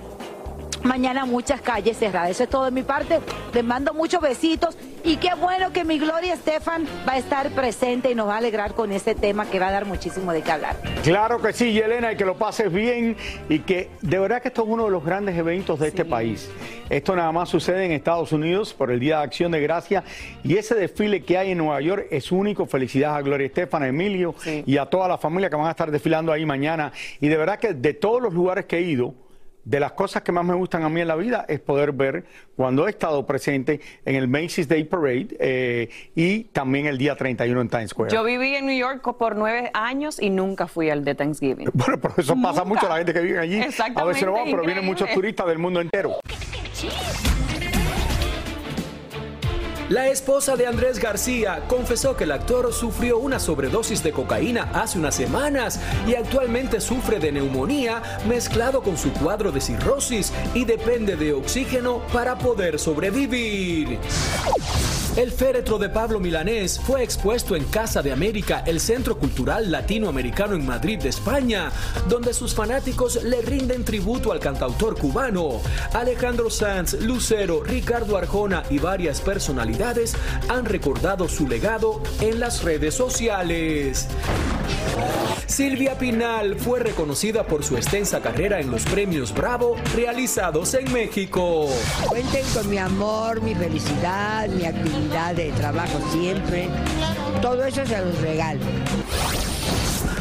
mañana 0.82 1.26
muchas 1.26 1.60
calles 1.60 1.96
cerradas. 1.96 2.30
Eso 2.30 2.44
es 2.44 2.50
todo 2.50 2.64
de 2.64 2.70
mi 2.70 2.82
parte. 2.82 3.20
Les 3.52 3.64
mando 3.64 3.94
muchos 3.94 4.20
besitos 4.20 4.76
y 5.04 5.16
qué 5.16 5.30
bueno 5.34 5.72
que 5.72 5.84
mi 5.84 5.98
Gloria 5.98 6.34
Estefan 6.34 6.86
va 7.08 7.14
a 7.14 7.18
estar 7.18 7.50
presente 7.50 8.10
y 8.10 8.14
nos 8.14 8.28
va 8.28 8.34
a 8.34 8.38
alegrar 8.38 8.74
con 8.74 8.92
este 8.92 9.14
tema 9.14 9.46
que 9.46 9.58
va 9.58 9.68
a 9.68 9.72
dar 9.72 9.86
muchísimo 9.86 10.32
de 10.32 10.42
qué 10.42 10.52
hablar. 10.52 10.76
Claro 11.02 11.40
que 11.40 11.52
sí, 11.52 11.72
Yelena, 11.72 12.12
y 12.12 12.16
que 12.16 12.24
lo 12.24 12.36
pases 12.36 12.72
bien 12.72 13.16
y 13.48 13.60
que 13.60 13.90
de 14.02 14.18
verdad 14.18 14.42
que 14.42 14.48
esto 14.48 14.62
es 14.62 14.68
uno 14.68 14.84
de 14.84 14.90
los 14.90 15.04
grandes 15.04 15.36
eventos 15.36 15.78
de 15.78 15.88
este 15.88 16.04
país. 16.04 16.50
Esto 16.90 17.14
nada 17.14 17.32
más 17.32 17.48
sucede 17.48 17.84
en 17.84 17.92
Estados 17.92 18.32
Unidos 18.32 18.72
por 18.74 18.90
el 18.90 18.98
Día 18.98 19.18
de 19.18 19.24
Acción 19.24 19.52
de 19.52 19.60
Gracia 19.60 20.04
y 20.42 20.56
ese 20.56 20.74
desfile 20.74 21.22
que 21.22 21.38
hay 21.38 21.52
en 21.52 21.58
Nueva 21.58 21.80
York 21.80 22.06
es 22.10 22.32
único. 22.32 22.66
Felicidades 22.66 23.18
a 23.18 23.22
Gloria 23.22 23.46
Estefan, 23.46 23.82
a 23.82 23.88
Emilio 23.88 24.34
y 24.66 24.76
a 24.78 24.86
toda 24.86 25.08
la 25.08 25.18
familia 25.18 25.50
que 25.50 25.56
van 25.56 25.66
a 25.66 25.70
estar 25.70 25.90
desfilando 25.90 26.32
ahí 26.32 26.46
mañana. 26.46 26.92
Y 27.20 27.28
de 27.28 27.36
verdad 27.36 27.58
que 27.58 27.74
de 27.74 27.94
todos 27.94 28.22
los 28.22 28.32
lugares 28.32 28.66
que 28.66 28.78
he 28.78 28.82
ido, 28.82 29.14
de 29.64 29.80
las 29.80 29.92
cosas 29.92 30.22
que 30.22 30.32
más 30.32 30.44
me 30.44 30.54
gustan 30.54 30.82
a 30.82 30.88
mí 30.88 31.00
en 31.00 31.08
la 31.08 31.16
vida 31.16 31.44
es 31.48 31.60
poder 31.60 31.92
ver 31.92 32.24
cuando 32.56 32.86
he 32.86 32.90
estado 32.90 33.26
presente 33.26 33.80
en 34.04 34.14
el 34.14 34.28
Macy's 34.28 34.66
Day 34.66 34.84
Parade 34.84 35.28
eh, 35.38 35.90
y 36.14 36.44
también 36.44 36.86
el 36.86 36.98
día 36.98 37.16
31 37.16 37.60
en 37.60 37.68
Times 37.68 37.90
Square. 37.90 38.12
Yo 38.12 38.24
viví 38.24 38.54
en 38.54 38.66
New 38.66 38.78
York 38.78 39.16
por 39.16 39.36
nueve 39.36 39.70
años 39.74 40.20
y 40.20 40.30
nunca 40.30 40.66
fui 40.66 40.90
al 40.90 41.04
de 41.04 41.14
Thanksgiving. 41.14 41.70
Bueno, 41.78 42.00
pero 42.00 42.14
eso 42.18 42.34
pasa 42.42 42.64
mucho 42.64 42.86
a 42.86 42.88
la 42.88 42.96
gente 42.96 43.12
que 43.12 43.20
vive 43.20 43.38
allí. 43.38 43.60
Exactamente, 43.60 44.02
A 44.02 44.04
veces 44.04 44.24
no 44.24 44.32
va, 44.32 44.44
pero 44.44 44.62
vienen 44.62 44.84
muchos 44.84 45.08
turistas 45.10 45.46
del 45.46 45.58
mundo 45.58 45.80
entero. 45.80 46.16
La 49.88 50.08
esposa 50.08 50.54
de 50.54 50.66
Andrés 50.66 50.98
García 50.98 51.62
confesó 51.66 52.14
que 52.14 52.24
el 52.24 52.32
actor 52.32 52.74
sufrió 52.74 53.16
una 53.18 53.40
sobredosis 53.40 54.02
de 54.02 54.12
cocaína 54.12 54.70
hace 54.74 54.98
unas 54.98 55.14
semanas 55.14 55.80
y 56.06 56.14
actualmente 56.14 56.78
sufre 56.78 57.18
de 57.18 57.32
neumonía 57.32 58.02
mezclado 58.28 58.82
con 58.82 58.98
su 58.98 59.10
cuadro 59.14 59.50
de 59.50 59.62
cirrosis 59.62 60.30
y 60.52 60.66
depende 60.66 61.16
de 61.16 61.32
oxígeno 61.32 62.02
para 62.12 62.36
poder 62.36 62.78
sobrevivir. 62.78 63.98
El 65.16 65.32
féretro 65.32 65.78
de 65.78 65.88
Pablo 65.88 66.20
Milanés 66.20 66.78
fue 66.78 67.02
expuesto 67.02 67.56
en 67.56 67.64
Casa 67.64 68.02
de 68.02 68.12
América, 68.12 68.62
el 68.66 68.78
Centro 68.78 69.18
Cultural 69.18 69.68
Latinoamericano 69.68 70.54
en 70.54 70.64
Madrid, 70.64 71.00
de 71.00 71.08
España, 71.08 71.72
donde 72.08 72.32
sus 72.32 72.54
fanáticos 72.54 73.24
le 73.24 73.42
rinden 73.42 73.84
tributo 73.84 74.30
al 74.30 74.38
cantautor 74.38 74.96
cubano. 74.96 75.60
Alejandro 75.92 76.50
Sanz, 76.50 76.92
Lucero, 77.00 77.64
Ricardo 77.64 78.16
Arjona 78.16 78.62
y 78.70 78.78
varias 78.78 79.20
personalidades 79.20 79.77
han 80.48 80.64
recordado 80.64 81.28
su 81.28 81.46
legado 81.46 82.02
en 82.20 82.40
las 82.40 82.64
redes 82.64 82.94
sociales. 82.94 84.08
Silvia 85.46 85.96
Pinal 85.96 86.56
fue 86.56 86.80
reconocida 86.80 87.46
por 87.46 87.62
su 87.64 87.76
extensa 87.76 88.20
carrera 88.20 88.58
en 88.58 88.70
los 88.70 88.82
premios 88.82 89.32
Bravo 89.32 89.76
realizados 89.94 90.74
en 90.74 90.92
México. 90.92 91.68
Cuenten 92.08 92.44
con 92.52 92.68
mi 92.68 92.78
amor, 92.78 93.40
mi 93.40 93.54
felicidad, 93.54 94.48
mi 94.48 94.64
actividad 94.64 95.34
de 95.34 95.52
trabajo 95.52 96.00
siempre. 96.10 96.68
Todo 97.40 97.64
eso 97.64 97.86
se 97.86 98.00
los 98.00 98.20
regalo. 98.20 98.60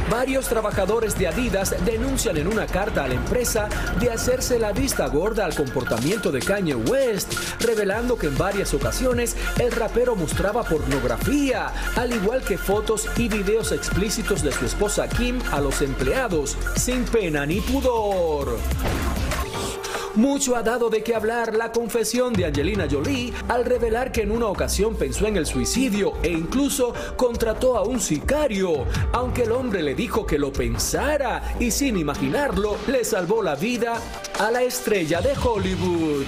Varios 0.09 0.47
trabajadores 0.47 1.17
de 1.17 1.27
Adidas 1.27 1.75
denuncian 1.83 2.37
en 2.37 2.47
una 2.47 2.65
carta 2.65 3.03
a 3.03 3.07
la 3.09 3.15
empresa 3.15 3.67
de 3.99 4.09
hacerse 4.09 4.57
la 4.57 4.71
vista 4.71 5.07
gorda 5.07 5.45
al 5.45 5.53
comportamiento 5.53 6.31
de 6.31 6.39
Kanye 6.39 6.75
West, 6.75 7.33
revelando 7.59 8.17
que 8.17 8.27
en 8.27 8.37
varias 8.37 8.73
ocasiones 8.73 9.35
el 9.59 9.71
rapero 9.71 10.15
mostraba 10.15 10.63
pornografía, 10.63 11.73
al 11.97 12.13
igual 12.13 12.41
que 12.41 12.57
fotos 12.57 13.07
y 13.17 13.27
videos 13.27 13.73
explícitos 13.73 14.43
de 14.43 14.53
su 14.53 14.65
esposa 14.65 15.09
Kim 15.09 15.39
a 15.51 15.59
los 15.59 15.81
empleados, 15.81 16.57
sin 16.77 17.03
pena 17.03 17.45
ni 17.45 17.59
pudor. 17.59 18.57
Mucho 20.17 20.55
ha 20.55 20.63
dado 20.63 20.89
de 20.89 21.03
qué 21.03 21.13
hablar 21.13 21.53
la 21.53 21.71
confesión 21.71 22.33
de 22.33 22.45
Angelina 22.45 22.87
Jolie 22.89 23.31
al 23.49 23.63
revelar 23.63 24.11
que 24.11 24.23
en 24.23 24.31
una 24.31 24.47
ocasión 24.47 24.95
pensó 24.95 25.27
en 25.27 25.37
el 25.37 25.45
suicidio 25.45 26.13
e 26.23 26.31
incluso 26.31 26.91
contrató 27.15 27.77
a 27.77 27.83
un 27.83 27.99
sicario, 27.99 28.87
aunque 29.13 29.43
el 29.43 29.51
hombre 29.51 29.83
le 29.83 29.93
dijo 29.93 30.25
que 30.25 30.39
lo 30.39 30.51
pensara 30.51 31.55
y 31.59 31.69
sin 31.69 31.99
imaginarlo 31.99 32.77
le 32.87 33.03
salvó 33.03 33.43
la 33.43 33.53
vida 33.53 34.01
a 34.39 34.49
la 34.49 34.63
estrella 34.63 35.21
de 35.21 35.33
Hollywood. 35.37 36.25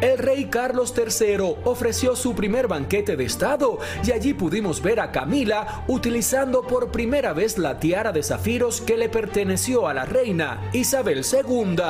El 0.00 0.18
rey 0.18 0.44
Carlos 0.44 0.94
III 0.96 1.56
ofreció 1.64 2.14
su 2.14 2.34
primer 2.34 2.68
banquete 2.68 3.16
de 3.16 3.24
Estado 3.24 3.78
y 4.04 4.12
allí 4.12 4.32
pudimos 4.32 4.80
ver 4.80 5.00
a 5.00 5.10
Camila 5.10 5.84
utilizando 5.88 6.62
por 6.62 6.92
primera 6.92 7.32
vez 7.32 7.58
la 7.58 7.80
tiara 7.80 8.12
de 8.12 8.22
zafiros 8.22 8.80
que 8.80 8.96
le 8.96 9.08
perteneció 9.08 9.88
a 9.88 9.94
la 9.94 10.04
reina 10.04 10.70
Isabel 10.72 11.24
II. 11.24 11.82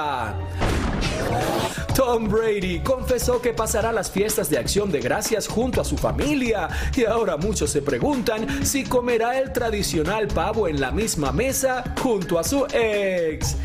Tom 1.94 2.28
Brady 2.28 2.80
confesó 2.80 3.42
que 3.42 3.52
pasará 3.52 3.92
las 3.92 4.10
fiestas 4.10 4.48
de 4.48 4.56
acción 4.56 4.90
de 4.90 5.00
gracias 5.00 5.46
junto 5.46 5.80
a 5.80 5.84
su 5.84 5.98
familia 5.98 6.68
y 6.96 7.04
ahora 7.04 7.36
muchos 7.36 7.70
se 7.70 7.82
preguntan 7.82 8.64
si 8.64 8.84
comerá 8.84 9.38
el 9.38 9.52
tradicional 9.52 10.28
pavo 10.28 10.66
en 10.66 10.80
la 10.80 10.92
misma 10.92 11.32
mesa 11.32 11.84
junto 12.00 12.38
a 12.38 12.44
su 12.44 12.64
ex. 12.72 13.56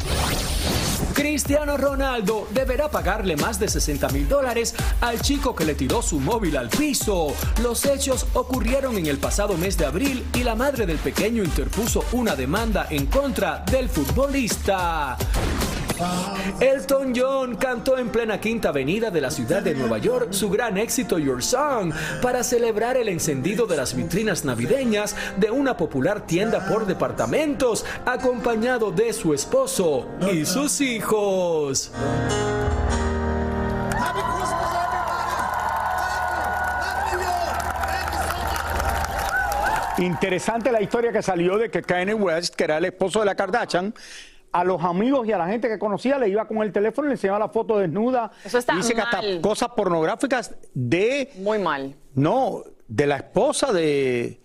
Cristiano 1.14 1.78
Ronaldo 1.78 2.48
deberá 2.52 2.90
pagarle 2.90 3.36
más 3.36 3.60
de 3.60 3.68
60 3.68 4.10
mil 4.10 4.28
dólares 4.28 4.74
al 5.02 5.20
chico 5.22 5.56
que 5.56 5.66
le 5.66 5.76
tiró 5.76 6.02
su 6.02 6.20
móvil 6.20 6.58
al 6.58 6.70
piso. 6.70 7.34
Los 7.62 7.86
hechos 7.86 8.26
ocurrieron 8.34 8.98
en 8.98 9.08
el 9.08 9.18
pasado 9.18 9.58
mes 9.58 9.78
de 9.78 9.86
abril 9.86 10.26
y 10.34 10.44
la 10.44 10.56
madre 10.56 10.86
del 10.86 10.98
pequeño 10.98 11.44
interpuso 11.44 12.06
una 12.14 12.36
demanda 12.36 12.88
en 12.90 13.08
contra 13.08 13.64
del 13.70 13.90
futbolista. 13.90 15.18
Elton 16.60 17.14
John 17.16 17.56
cantó 17.56 17.98
en 17.98 18.10
plena 18.10 18.40
Quinta 18.40 18.70
Avenida 18.70 19.12
de 19.12 19.22
la 19.22 19.32
ciudad 19.32 19.62
de 19.62 19.76
Nueva 19.76 19.98
York 19.98 20.30
su 20.32 20.50
gran 20.50 20.78
éxito 20.78 21.20
Your 21.20 21.44
Song 21.44 21.94
para 22.22 22.44
celebrar 22.44 22.98
el 22.98 23.10
encendido 23.10 23.66
de 23.66 23.78
las 23.78 23.96
vitrinas 23.96 24.46
navideñas 24.46 25.16
de 25.38 25.52
una 25.52 25.78
popular 25.78 26.26
tienda 26.26 26.68
por 26.68 26.86
departamentos, 26.86 27.86
acompañado 28.06 28.92
de 28.92 29.14
su 29.14 29.34
esposo 29.34 30.08
y 30.32 30.46
sus 30.46 30.82
hijos. 30.82 31.92
Interesante 39.98 40.72
la 40.72 40.82
historia 40.82 41.12
que 41.12 41.22
salió 41.22 41.58
de 41.58 41.70
que 41.70 41.82
Kanye 41.82 42.14
West, 42.14 42.56
que 42.56 42.64
era 42.64 42.78
el 42.78 42.86
esposo 42.86 43.20
de 43.20 43.26
la 43.26 43.36
Kardashian, 43.36 43.94
a 44.54 44.64
los 44.64 44.82
amigos 44.84 45.28
y 45.28 45.32
a 45.32 45.38
la 45.38 45.48
gente 45.48 45.68
que 45.68 45.78
conocía 45.80 46.18
le 46.20 46.30
iba 46.30 46.48
con 46.48 46.60
el 46.62 46.72
teléfono 46.72 47.08
y 47.08 47.10
le 47.10 47.14
enseñaba 47.16 47.40
la 47.40 47.50
foto 47.50 47.80
desnuda. 47.80 48.32
Eso 48.46 48.60
está 48.60 48.76
dice 48.76 48.94
que 48.94 49.02
hasta 49.02 49.18
mal. 49.22 49.42
cosas 49.42 49.70
pornográficas 49.76 50.56
de... 50.74 51.32
Muy 51.38 51.58
mal. 51.60 51.96
No, 52.14 52.62
de 52.88 53.08
la 53.08 53.18
esposa 53.18 53.74
de, 53.74 54.40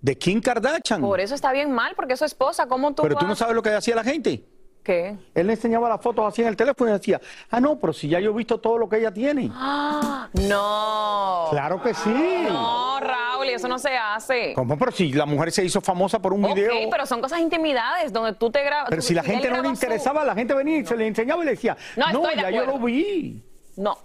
de 0.00 0.18
Kim 0.18 0.40
Kardashian. 0.40 1.00
Por 1.00 1.18
eso 1.20 1.34
está 1.34 1.50
bien 1.52 1.72
mal, 1.72 1.94
porque 1.96 2.12
es 2.12 2.18
su 2.20 2.24
esposa. 2.24 2.66
¿Cómo 2.68 2.94
tú 2.94 3.02
Pero 3.02 3.16
tú 3.16 3.24
no 3.24 3.30
vas- 3.30 3.38
sabes 3.38 3.54
lo 3.56 3.62
que 3.62 3.70
hacía 3.70 3.96
la 3.96 4.04
gente. 4.04 4.44
¿Qué? 4.82 5.16
Él 5.34 5.46
le 5.46 5.52
enseñaba 5.52 5.90
las 5.90 6.00
fotos 6.00 6.26
así 6.26 6.40
en 6.40 6.48
el 6.48 6.56
teléfono 6.56 6.88
y 6.90 6.94
decía, 6.94 7.20
ah, 7.50 7.60
no, 7.60 7.78
pero 7.78 7.92
si 7.92 8.08
ya 8.08 8.18
yo 8.18 8.30
he 8.30 8.34
visto 8.34 8.58
todo 8.60 8.78
lo 8.78 8.88
que 8.88 8.96
ella 8.96 9.12
tiene. 9.12 9.50
Ah, 9.52 10.28
no. 10.32 11.48
Claro 11.50 11.82
que 11.82 11.92
sí. 11.92 12.44
No, 12.48 12.98
Raúl, 12.98 13.46
y 13.46 13.50
eso 13.50 13.68
no 13.68 13.78
se 13.78 13.94
hace. 13.96 14.54
¿Cómo? 14.54 14.78
Pero 14.78 14.90
si 14.90 15.12
la 15.12 15.26
mujer 15.26 15.52
se 15.52 15.62
hizo 15.64 15.82
famosa 15.82 16.18
por 16.18 16.32
un 16.32 16.42
video. 16.42 16.72
Ok, 16.72 16.88
pero 16.90 17.04
son 17.04 17.20
cosas 17.20 17.40
intimidades 17.40 18.10
donde 18.10 18.32
tú 18.32 18.50
te 18.50 18.64
grabas. 18.64 18.88
Pero 18.88 19.02
si 19.02 19.12
la 19.12 19.22
gente 19.22 19.50
no 19.50 19.60
le 19.60 19.68
interesaba, 19.68 20.24
la 20.24 20.34
gente 20.34 20.54
venía 20.54 20.78
y 20.78 20.86
se 20.86 20.96
le 20.96 21.06
enseñaba 21.06 21.42
y 21.42 21.44
le 21.46 21.50
decía, 21.52 21.76
No, 21.96 22.10
no, 22.12 22.22
estoy 22.22 22.36
de 22.36 22.42
ya 22.42 22.50
yo 22.50 22.62
acuerdo. 22.62 22.80
lo 22.80 22.86
vi. 22.86 23.42
No, 23.76 23.98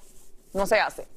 no 0.53 0.65
se 0.65 0.79
hace. 0.79 1.07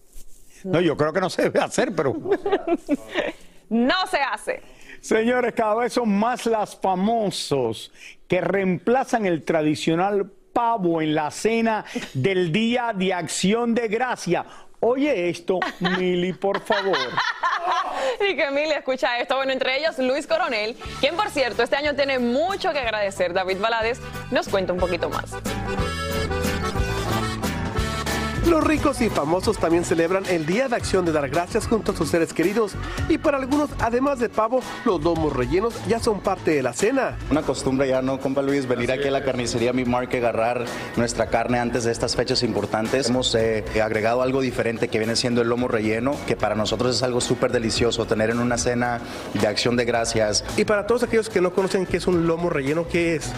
No, 0.64 0.80
yo 0.80 0.96
creo 0.96 1.12
que 1.12 1.20
no 1.20 1.30
se 1.30 1.42
debe 1.42 1.60
hacer, 1.60 1.94
pero... 1.94 2.14
No 3.70 4.06
se 4.06 4.16
hace. 4.18 4.62
Señores, 5.00 5.54
cada 5.54 5.74
vez 5.76 5.92
son 5.92 6.18
más 6.18 6.46
las 6.46 6.76
famosos 6.76 7.92
que 8.26 8.40
reemplazan 8.40 9.26
el 9.26 9.44
tradicional 9.44 10.30
pavo 10.52 11.00
en 11.00 11.14
la 11.14 11.30
cena 11.30 11.84
del 12.14 12.52
Día 12.52 12.92
de 12.94 13.14
Acción 13.14 13.74
de 13.74 13.88
Gracia. 13.88 14.44
Oye 14.80 15.28
esto, 15.28 15.58
Mili, 15.80 16.32
por 16.32 16.60
favor. 16.60 16.96
Y 18.20 18.34
que 18.36 18.44
Emilia 18.44 18.78
escucha 18.78 19.18
esto. 19.18 19.36
Bueno, 19.36 19.52
entre 19.52 19.78
ellos 19.78 19.98
Luis 19.98 20.26
Coronel, 20.26 20.76
quien 21.00 21.14
por 21.14 21.30
cierto 21.30 21.62
este 21.62 21.76
año 21.76 21.94
tiene 21.94 22.18
mucho 22.18 22.72
que 22.72 22.78
agradecer. 22.78 23.32
David 23.32 23.58
Balades 23.58 24.00
nos 24.30 24.48
cuenta 24.48 24.72
un 24.72 24.78
poquito 24.78 25.08
más. 25.10 25.36
Los 28.48 28.64
ricos 28.64 29.02
y 29.02 29.10
famosos 29.10 29.58
también 29.58 29.84
celebran 29.84 30.24
el 30.24 30.46
Día 30.46 30.68
de 30.68 30.76
Acción 30.76 31.04
de 31.04 31.12
Dar 31.12 31.28
Gracias 31.28 31.66
junto 31.66 31.92
a 31.92 31.94
sus 31.96 32.08
seres 32.08 32.32
queridos 32.32 32.72
y 33.10 33.18
para 33.18 33.36
algunos, 33.36 33.68
además 33.78 34.20
de 34.20 34.30
pavo, 34.30 34.60
los 34.86 35.02
domos 35.02 35.34
rellenos 35.34 35.74
ya 35.86 36.00
son 36.00 36.20
parte 36.20 36.52
de 36.52 36.62
la 36.62 36.72
cena. 36.72 37.18
Una 37.30 37.42
costumbre 37.42 37.88
ya, 37.88 38.00
¿no, 38.00 38.18
compa 38.18 38.40
Luis? 38.40 38.66
Venir 38.66 38.90
aquí 38.90 39.08
a 39.08 39.10
la 39.10 39.22
carnicería 39.22 39.74
Mi 39.74 39.84
Mark 39.84 40.08
y 40.14 40.16
agarrar 40.16 40.64
nuestra 40.96 41.26
carne 41.26 41.58
antes 41.58 41.84
de 41.84 41.92
estas 41.92 42.16
fechas 42.16 42.42
importantes. 42.42 43.10
Hemos 43.10 43.34
eh, 43.34 43.66
agregado 43.84 44.22
algo 44.22 44.40
diferente 44.40 44.88
que 44.88 44.96
viene 44.96 45.14
siendo 45.14 45.42
el 45.42 45.50
lomo 45.50 45.68
relleno, 45.68 46.16
que 46.26 46.34
para 46.34 46.54
nosotros 46.54 46.96
es 46.96 47.02
algo 47.02 47.20
súper 47.20 47.52
delicioso 47.52 48.06
tener 48.06 48.30
en 48.30 48.38
una 48.38 48.56
cena 48.56 49.02
de 49.34 49.46
acción 49.46 49.76
de 49.76 49.84
gracias. 49.84 50.42
Y 50.56 50.64
para 50.64 50.86
todos 50.86 51.02
aquellos 51.02 51.28
que 51.28 51.42
no 51.42 51.52
conocen 51.52 51.84
qué 51.84 51.98
es 51.98 52.06
un 52.06 52.26
lomo 52.26 52.48
relleno, 52.48 52.88
¿qué 52.88 53.16
es? 53.16 53.30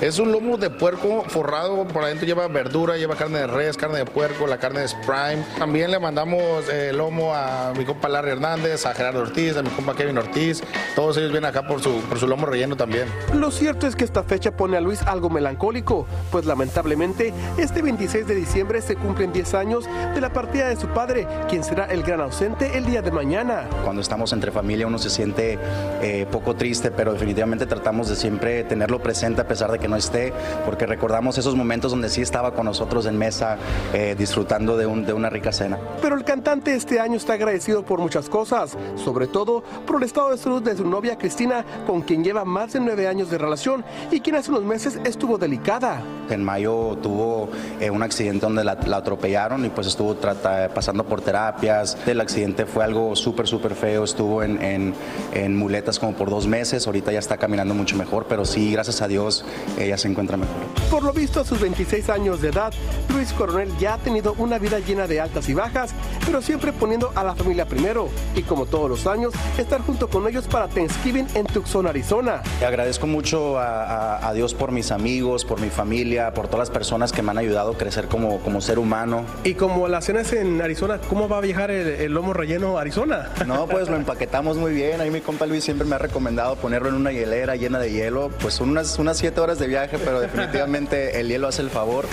Es 0.00 0.18
un 0.18 0.32
lomo 0.32 0.56
de 0.56 0.70
puerco 0.70 1.24
forrado, 1.28 1.86
por 1.88 2.04
adentro 2.04 2.26
lleva 2.26 2.48
verdura, 2.48 2.96
lleva 2.96 3.16
carne 3.16 3.40
de 3.40 3.46
res, 3.46 3.76
carne 3.76 3.98
de 3.98 4.04
puerco, 4.06 4.45
la 4.46 4.58
carne 4.58 4.84
es 4.84 4.94
prime. 4.94 5.44
También 5.58 5.90
le 5.90 5.98
mandamos 5.98 6.68
eh, 6.72 6.92
lomo 6.92 7.34
a 7.34 7.72
mi 7.76 7.84
compa 7.84 8.08
Larry 8.08 8.30
Hernández, 8.30 8.86
a 8.86 8.94
Gerardo 8.94 9.20
Ortiz, 9.20 9.56
a 9.56 9.62
mi 9.62 9.70
compa 9.70 9.94
Kevin 9.94 10.18
Ortiz. 10.18 10.62
Todos 10.94 11.16
ellos 11.16 11.32
vienen 11.32 11.50
acá 11.50 11.66
por 11.66 11.82
su, 11.82 12.00
por 12.02 12.18
su 12.18 12.26
lomo 12.26 12.46
relleno 12.46 12.76
también. 12.76 13.08
Lo 13.34 13.50
cierto 13.50 13.86
es 13.86 13.96
que 13.96 14.04
esta 14.04 14.22
fecha 14.22 14.56
pone 14.56 14.76
a 14.76 14.80
Luis 14.80 15.02
algo 15.02 15.30
melancólico, 15.30 16.06
pues 16.30 16.46
lamentablemente 16.46 17.32
este 17.58 17.82
26 17.82 18.26
de 18.26 18.34
diciembre 18.34 18.80
se 18.80 18.96
cumplen 18.96 19.32
10 19.32 19.54
años 19.54 19.84
de 20.14 20.20
la 20.20 20.32
partida 20.32 20.68
de 20.68 20.76
su 20.76 20.88
padre, 20.88 21.26
quien 21.48 21.64
será 21.64 21.86
el 21.86 22.02
gran 22.02 22.20
ausente 22.20 22.78
el 22.78 22.86
día 22.86 23.02
de 23.02 23.10
mañana. 23.10 23.68
Cuando 23.84 24.02
estamos 24.02 24.32
entre 24.32 24.50
familia 24.52 24.86
uno 24.86 24.98
se 24.98 25.10
siente 25.10 25.58
eh, 26.02 26.26
poco 26.30 26.54
triste, 26.54 26.90
pero 26.90 27.12
definitivamente 27.12 27.66
tratamos 27.66 28.08
de 28.08 28.16
siempre 28.16 28.64
tenerlo 28.64 29.00
presente 29.00 29.40
a 29.40 29.48
pesar 29.48 29.70
de 29.72 29.78
que 29.78 29.88
no 29.88 29.96
esté, 29.96 30.32
porque 30.64 30.86
recordamos 30.86 31.38
esos 31.38 31.54
momentos 31.54 31.90
donde 31.90 32.08
sí 32.08 32.22
estaba 32.22 32.52
con 32.54 32.66
nosotros 32.66 33.06
en 33.06 33.18
mesa 33.18 33.58
eh, 33.92 34.14
disfrutando 34.16 34.35
de, 34.44 34.86
un- 34.86 35.04
de 35.06 35.12
una 35.12 35.30
rica 35.30 35.52
cena. 35.52 35.78
Pero 36.02 36.16
el 36.16 36.24
cantante 36.24 36.74
este 36.74 37.00
año 37.00 37.16
está 37.16 37.34
agradecido 37.34 37.84
por 37.84 37.98
muchas 38.00 38.28
cosas, 38.28 38.76
sobre 38.96 39.26
todo 39.26 39.62
por 39.86 39.96
el 39.96 40.02
estado 40.02 40.30
de 40.30 40.38
salud 40.38 40.62
de 40.62 40.76
su 40.76 40.86
novia 40.86 41.16
Cristina, 41.16 41.64
con 41.86 42.02
quien 42.02 42.22
lleva 42.22 42.44
más 42.44 42.72
de 42.72 42.80
nueve 42.80 43.08
años 43.08 43.30
de 43.30 43.38
relación 43.38 43.84
y 44.10 44.20
quien 44.20 44.36
hace 44.36 44.50
unos 44.50 44.64
meses 44.64 44.98
estuvo 45.04 45.38
delicada. 45.38 46.02
En 46.28 46.44
mayo 46.44 46.96
tuvo 47.02 47.48
eh, 47.80 47.90
un 47.90 48.02
accidente 48.02 48.46
donde 48.46 48.64
la, 48.64 48.74
la 48.86 48.96
atropellaron 48.98 49.64
y 49.64 49.68
pues 49.70 49.86
estuvo 49.86 50.14
trata- 50.16 50.68
pasando 50.74 51.04
por 51.04 51.20
terapias. 51.20 51.96
El 52.06 52.20
accidente 52.20 52.66
fue 52.66 52.84
algo 52.84 53.14
súper, 53.16 53.46
súper 53.46 53.74
feo. 53.74 54.04
Estuvo 54.04 54.42
en, 54.42 54.60
en- 54.62 54.94
en 55.34 55.56
muletas 55.56 55.98
como 55.98 56.14
por 56.14 56.28
dos 56.30 56.46
meses. 56.46 56.86
Ahorita 56.86 57.12
ya 57.12 57.18
está 57.20 57.36
caminando 57.36 57.74
mucho 57.74 57.96
mejor, 57.96 58.26
pero 58.28 58.44
sí, 58.44 58.72
gracias 58.72 59.00
a 59.02 59.08
Dios, 59.08 59.44
ella 59.78 59.96
se 59.96 60.08
encuentra 60.08 60.36
mejor. 60.36 60.54
Por 60.90 61.02
lo 61.04 61.12
visto, 61.12 61.40
a 61.40 61.44
sus 61.44 61.60
26 61.60 62.08
años 62.10 62.40
de 62.42 62.48
edad, 62.48 62.72
Luis 63.14 63.32
Coronel 63.32 63.70
ya 63.78 63.94
ha 63.94 63.98
tenido 63.98 64.25
una 64.32 64.58
vida 64.58 64.78
llena 64.80 65.06
de 65.06 65.20
altas 65.20 65.48
y 65.48 65.54
bajas, 65.54 65.90
pero 66.24 66.42
siempre 66.42 66.72
poniendo 66.72 67.12
a 67.14 67.24
la 67.24 67.34
familia 67.34 67.66
primero. 67.66 68.08
Y 68.34 68.42
como 68.42 68.66
todos 68.66 68.88
los 68.88 69.06
años, 69.06 69.32
estar 69.58 69.80
junto 69.82 70.08
con 70.08 70.26
ellos 70.28 70.46
para 70.46 70.68
Thanksgiving 70.68 71.26
en 71.34 71.46
Tucson, 71.46 71.86
Arizona. 71.86 72.42
Agradezco 72.66 73.06
mucho 73.06 73.58
a, 73.58 73.84
a- 74.16 74.28
a 74.28 74.32
Dios 74.32 74.54
por 74.54 74.72
mis 74.72 74.90
amigos, 74.90 75.44
por 75.44 75.60
mi 75.60 75.70
familia, 75.70 76.32
por 76.34 76.46
todas 76.48 76.68
las 76.68 76.70
personas 76.70 77.12
que 77.12 77.22
me 77.22 77.30
han 77.30 77.38
ayudado 77.38 77.72
a 77.72 77.76
crecer 77.78 78.06
como, 78.08 78.38
como 78.40 78.60
ser 78.60 78.78
humano. 78.78 79.24
Y 79.44 79.54
como 79.54 79.88
la 79.88 80.00
cena 80.00 80.20
es 80.20 80.32
en 80.32 80.60
Arizona, 80.60 81.00
¿cómo 81.08 81.28
va 81.28 81.38
a 81.38 81.40
viajar 81.40 81.70
el, 81.70 81.86
el 81.88 82.12
lomo 82.12 82.32
relleno 82.32 82.78
a 82.78 82.80
Arizona? 82.82 83.30
No, 83.46 83.66
pues 83.66 83.88
lo 83.88 83.96
empaquetamos 83.96 84.56
muy 84.56 84.72
bien. 84.72 85.00
Ahí 85.00 85.10
mi 85.10 85.20
compa 85.20 85.46
Luis 85.46 85.64
siempre 85.64 85.86
me 85.86 85.94
ha 85.94 85.98
recomendado 85.98 86.56
ponerlo 86.56 86.88
en 86.88 86.94
una 86.94 87.12
hielera 87.12 87.56
llena 87.56 87.78
de 87.78 87.92
hielo. 87.92 88.30
Pues 88.40 88.54
son 88.54 88.70
unas, 88.70 88.98
unas 88.98 89.18
siete 89.18 89.40
horas 89.40 89.58
de 89.58 89.66
viaje, 89.66 89.98
pero 89.98 90.20
definitivamente 90.20 91.20
el 91.20 91.28
hielo 91.28 91.48
hace 91.48 91.62
el 91.62 91.70
favor. 91.70 92.06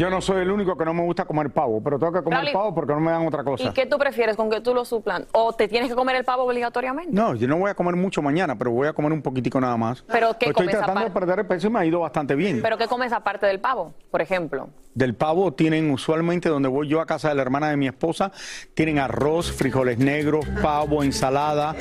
Yo 0.00 0.08
no 0.08 0.22
soy 0.22 0.40
el 0.40 0.50
único 0.50 0.78
que 0.78 0.84
no 0.86 0.94
me 0.94 1.02
gusta 1.02 1.26
comer 1.26 1.50
pavo, 1.50 1.82
pero 1.84 1.98
tengo 1.98 2.10
que 2.10 2.22
comer 2.22 2.40
Raúl, 2.40 2.52
pavo 2.54 2.74
porque 2.74 2.94
no 2.94 3.00
me 3.00 3.10
dan 3.10 3.26
otra 3.26 3.44
cosa. 3.44 3.64
¿Y 3.64 3.72
qué 3.74 3.84
tú 3.84 3.98
prefieres? 3.98 4.34
¿Con 4.34 4.48
que 4.48 4.62
tú 4.62 4.72
lo 4.72 4.86
suplan? 4.86 5.26
¿O 5.32 5.52
te 5.52 5.68
tienes 5.68 5.90
que 5.90 5.94
comer 5.94 6.16
el 6.16 6.24
pavo 6.24 6.44
obligatoriamente? 6.44 7.12
No, 7.12 7.34
yo 7.34 7.46
no 7.46 7.58
voy 7.58 7.70
a 7.70 7.74
comer 7.74 7.96
mucho 7.96 8.22
mañana, 8.22 8.56
pero 8.56 8.70
voy 8.70 8.88
a 8.88 8.94
comer 8.94 9.12
un 9.12 9.20
poquitico 9.20 9.60
nada 9.60 9.76
más. 9.76 10.02
¿Pero 10.08 10.38
qué 10.38 10.46
Estoy 10.46 10.68
comes 10.68 10.78
tratando 10.78 11.04
de 11.04 11.10
perder 11.10 11.40
el 11.40 11.46
peso 11.46 11.66
y 11.66 11.70
me 11.70 11.80
ha 11.80 11.84
ido 11.84 12.00
bastante 12.00 12.34
bien. 12.34 12.62
¿Pero 12.62 12.78
qué 12.78 12.86
comes 12.86 13.12
aparte 13.12 13.44
del 13.44 13.60
pavo, 13.60 13.92
por 14.10 14.22
ejemplo? 14.22 14.70
Del 14.94 15.14
pavo 15.14 15.52
tienen 15.52 15.90
usualmente 15.90 16.48
donde 16.48 16.70
voy 16.70 16.88
yo 16.88 17.02
a 17.02 17.06
casa 17.06 17.28
de 17.28 17.34
la 17.34 17.42
hermana 17.42 17.68
de 17.68 17.76
mi 17.76 17.86
esposa, 17.86 18.32
tienen 18.72 18.98
arroz, 19.00 19.52
frijoles 19.52 19.98
negros, 19.98 20.46
pavo, 20.62 21.02
ensalada 21.02 21.76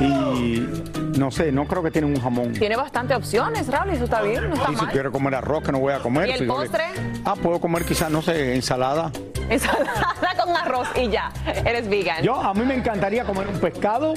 y 0.00 0.64
no 1.16 1.30
sé, 1.30 1.52
no 1.52 1.66
creo 1.66 1.82
que 1.82 1.90
tienen 1.90 2.10
un 2.14 2.20
jamón. 2.20 2.52
Tiene 2.52 2.76
bastantes 2.76 3.16
opciones, 3.16 3.66
Raúl, 3.68 3.90
y 3.92 3.96
eso 3.96 4.04
está 4.04 4.22
bien, 4.22 4.48
no 4.48 4.54
está 4.56 4.72
Y 4.72 4.76
si 4.76 4.82
mal. 4.82 4.92
quiero 4.92 5.12
comer 5.12 5.34
arroz 5.36 5.62
que 5.64 5.72
no 5.72 5.78
voy 5.78 5.92
a 5.92 5.98
comer. 6.00 6.28
¿Y 6.28 6.32
el 6.32 6.46
postre? 6.46 6.84
Ah, 7.24 7.34
puedo 7.36 7.60
comer 7.60 7.84
quizás, 7.84 8.10
no 8.10 8.22
sé, 8.22 8.54
ensalada. 8.54 9.10
Ensalada 9.48 10.34
con 10.44 10.56
arroz 10.56 10.88
y 10.96 11.08
ya, 11.08 11.30
eres 11.64 11.88
vegan. 11.88 12.22
Yo, 12.22 12.34
a 12.40 12.54
mí 12.54 12.64
me 12.64 12.74
encantaría 12.74 13.24
comer 13.24 13.46
un 13.48 13.58
pescado 13.60 14.14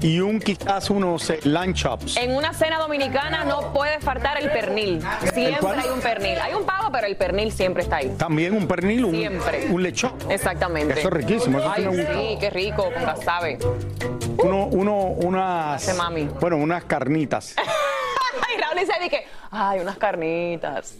y 0.00 0.20
un 0.20 0.40
quizás 0.40 0.90
unos 0.90 1.28
eh, 1.30 1.40
lamb 1.44 1.74
chops. 1.74 2.16
En 2.16 2.34
una 2.34 2.52
cena 2.52 2.78
dominicana 2.78 3.44
no 3.44 3.72
puede 3.72 4.00
faltar 4.00 4.40
el 4.40 4.50
pernil. 4.50 5.02
Siempre 5.32 5.68
hay 5.68 5.88
un 5.88 6.00
pernil. 6.00 6.38
Hay 6.38 6.54
un 6.54 6.64
pavo, 6.64 6.90
pero 6.90 7.06
el 7.06 7.16
pernil 7.16 7.52
siempre 7.52 7.82
está 7.82 7.96
ahí. 7.96 8.14
También 8.16 8.54
un 8.54 8.66
pernil, 8.66 9.04
un, 9.04 9.14
Siempre. 9.14 9.66
un 9.70 9.82
lechón. 9.82 10.12
Exactamente. 10.28 10.98
Eso 10.98 11.08
es 11.08 11.14
riquísimo, 11.14 11.58
eso 11.58 11.70
Ay, 11.70 11.86
sí, 12.14 12.36
qué 12.40 12.50
rico, 12.50 12.90
con 12.92 13.04
casabe. 13.04 13.58
Uno, 14.38 14.66
uno, 14.66 14.96
unas. 14.96 15.82
Hace 15.82 15.94
mami. 15.94 16.28
Bueno, 16.40 16.56
unas 16.56 16.84
carnitas. 16.84 17.54
Ay, 18.48 18.60
Raúl 18.60 18.78
dice 18.78 18.92
que, 19.10 19.26
ay, 19.50 19.80
unas 19.80 19.96
carnitas. 19.98 20.96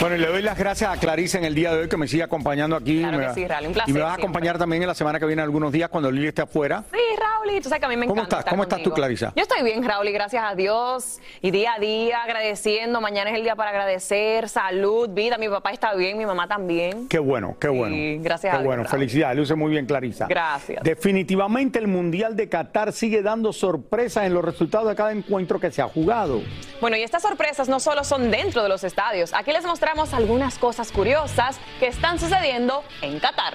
Bueno, 0.00 0.16
y 0.16 0.18
le 0.18 0.26
doy 0.26 0.42
las 0.42 0.58
gracias 0.58 0.90
a 0.94 0.98
Clarice 1.00 1.38
en 1.38 1.44
el 1.44 1.54
día 1.54 1.72
de 1.72 1.82
hoy 1.82 1.88
que 1.88 1.96
me 1.96 2.06
sigue 2.06 2.22
acompañando 2.22 2.76
aquí. 2.76 3.00
Claro 3.00 3.18
que 3.18 3.34
sí, 3.34 3.46
Raúl, 3.48 3.66
un 3.68 3.72
placer 3.72 3.90
Y 3.90 3.92
me 3.94 4.00
vas 4.00 4.08
a 4.12 4.14
siempre. 4.16 4.24
acompañar 4.24 4.58
también 4.58 4.82
en 4.82 4.88
la 4.88 4.94
semana 4.94 5.18
que 5.18 5.26
viene 5.26 5.40
algunos 5.42 5.72
días 5.72 5.88
cuando 5.88 6.10
Lili 6.10 6.28
esté 6.28 6.42
afuera. 6.42 6.84
Sí, 6.92 6.98
Raúl, 7.18 7.56
y 7.56 7.60
tú 7.60 7.68
sabes 7.68 7.80
que 7.80 7.86
a 7.86 7.88
mí 7.88 7.96
me 7.96 8.06
¿Cómo 8.06 8.20
encanta. 8.20 8.36
estás? 8.36 8.38
estar 8.40 8.50
¿Cómo 8.52 8.62
estás 8.64 8.82
tú. 8.82 8.90
Clarisa? 8.92 9.32
Yo 9.34 9.42
estoy 9.42 9.62
bien, 9.62 9.82
Raúl, 9.82 10.06
y 10.08 10.12
gracias 10.12 10.44
a 10.44 10.54
Dios. 10.54 11.20
Y 11.40 11.50
día 11.50 11.74
a 11.74 11.78
día 11.78 12.22
agradeciendo. 12.22 13.00
Mañana 13.00 13.30
es 13.30 13.36
el 13.36 13.42
día 13.42 13.56
para 13.56 13.70
agradecer. 13.70 14.48
Salud, 14.50 15.08
vida. 15.10 15.38
Mi 15.38 15.48
papá 15.48 15.70
está 15.70 15.94
bien, 15.94 16.18
mi 16.18 16.26
mamá 16.26 16.46
también. 16.46 17.08
Qué 17.08 17.18
bueno, 17.18 17.56
qué 17.58 17.68
bueno. 17.68 17.94
Sí, 17.94 18.18
gracias 18.20 18.50
Qué 18.50 18.56
a 18.56 18.60
Dios, 18.60 18.66
bueno, 18.66 18.84
felicidades, 18.84 19.36
luce 19.38 19.54
muy 19.54 19.70
bien 19.70 19.86
Clarisa. 19.86 20.26
Gracias. 20.28 20.82
Definitivamente 20.82 21.78
el 21.78 21.88
Mundial 21.88 22.36
de 22.36 22.48
Qatar 22.50 22.92
sigue 22.92 23.22
dando 23.22 23.52
sorpresas 23.52 24.24
en 24.26 24.34
los 24.34 24.44
resultados 24.44 24.88
de 24.88 24.94
cada 24.94 25.12
encuentro 25.12 25.58
que 25.58 25.70
se 25.70 25.80
ha 25.80 25.88
jugado. 25.88 26.25
Bueno, 26.80 26.96
y 26.96 27.02
estas 27.02 27.22
sorpresas 27.22 27.68
no 27.68 27.80
solo 27.80 28.04
son 28.04 28.30
dentro 28.30 28.62
de 28.62 28.68
los 28.68 28.84
estadios. 28.84 29.32
Aquí 29.32 29.52
les 29.52 29.64
mostramos 29.64 30.12
algunas 30.12 30.58
cosas 30.58 30.92
curiosas 30.92 31.58
que 31.80 31.86
están 31.86 32.18
sucediendo 32.18 32.84
en 33.02 33.18
Qatar. 33.18 33.54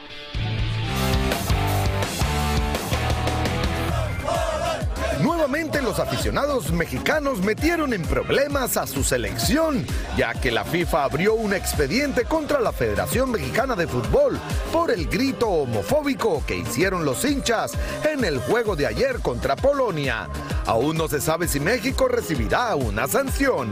Nuevamente 5.23 5.81
los 5.81 5.99
aficionados 5.99 6.71
mexicanos 6.71 7.41
metieron 7.41 7.93
en 7.93 8.01
problemas 8.01 8.75
a 8.77 8.87
su 8.87 9.03
selección, 9.03 9.85
ya 10.17 10.33
que 10.33 10.51
la 10.51 10.63
FIFA 10.63 11.03
abrió 11.03 11.35
un 11.35 11.53
expediente 11.53 12.25
contra 12.25 12.59
la 12.59 12.71
Federación 12.71 13.31
Mexicana 13.31 13.75
de 13.75 13.87
Fútbol 13.87 14.39
por 14.71 14.89
el 14.89 15.07
grito 15.07 15.47
homofóbico 15.47 16.43
que 16.47 16.57
hicieron 16.57 17.05
los 17.05 17.23
hinchas 17.23 17.73
en 18.11 18.23
el 18.23 18.39
juego 18.39 18.75
de 18.75 18.87
ayer 18.87 19.19
contra 19.19 19.55
Polonia. 19.55 20.27
Aún 20.65 20.97
no 20.97 21.07
se 21.07 21.21
sabe 21.21 21.47
si 21.47 21.59
México 21.59 22.07
recibirá 22.07 22.75
una 22.75 23.07
sanción. 23.07 23.69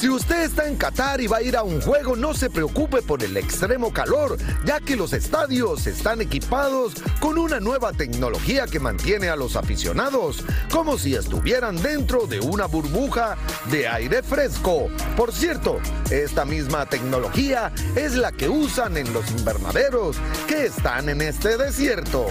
Si 0.00 0.08
usted 0.08 0.44
está 0.44 0.66
en 0.66 0.76
Qatar 0.76 1.20
y 1.20 1.26
va 1.26 1.36
a 1.36 1.42
ir 1.42 1.58
a 1.58 1.62
un 1.62 1.78
juego, 1.82 2.16
no 2.16 2.32
se 2.32 2.48
preocupe 2.48 3.02
por 3.02 3.22
el 3.22 3.36
extremo 3.36 3.92
calor, 3.92 4.38
ya 4.64 4.80
que 4.80 4.96
los 4.96 5.12
estadios 5.12 5.86
están 5.86 6.22
equipados 6.22 6.94
con 7.20 7.36
una 7.36 7.60
nueva 7.60 7.92
tecnología 7.92 8.64
que 8.66 8.80
mantiene 8.80 9.28
a 9.28 9.36
los 9.36 9.56
aficionados 9.56 10.42
como 10.72 10.96
si 10.96 11.14
estuvieran 11.14 11.76
dentro 11.82 12.26
de 12.26 12.40
una 12.40 12.64
burbuja 12.64 13.36
de 13.70 13.88
aire 13.88 14.22
fresco. 14.22 14.88
Por 15.18 15.34
cierto, 15.34 15.78
esta 16.10 16.46
misma 16.46 16.86
tecnología 16.86 17.70
es 17.94 18.14
la 18.14 18.32
que 18.32 18.48
usan 18.48 18.96
en 18.96 19.12
los 19.12 19.30
invernaderos 19.30 20.16
que 20.48 20.64
están 20.64 21.10
en 21.10 21.20
este 21.20 21.58
desierto. 21.58 22.26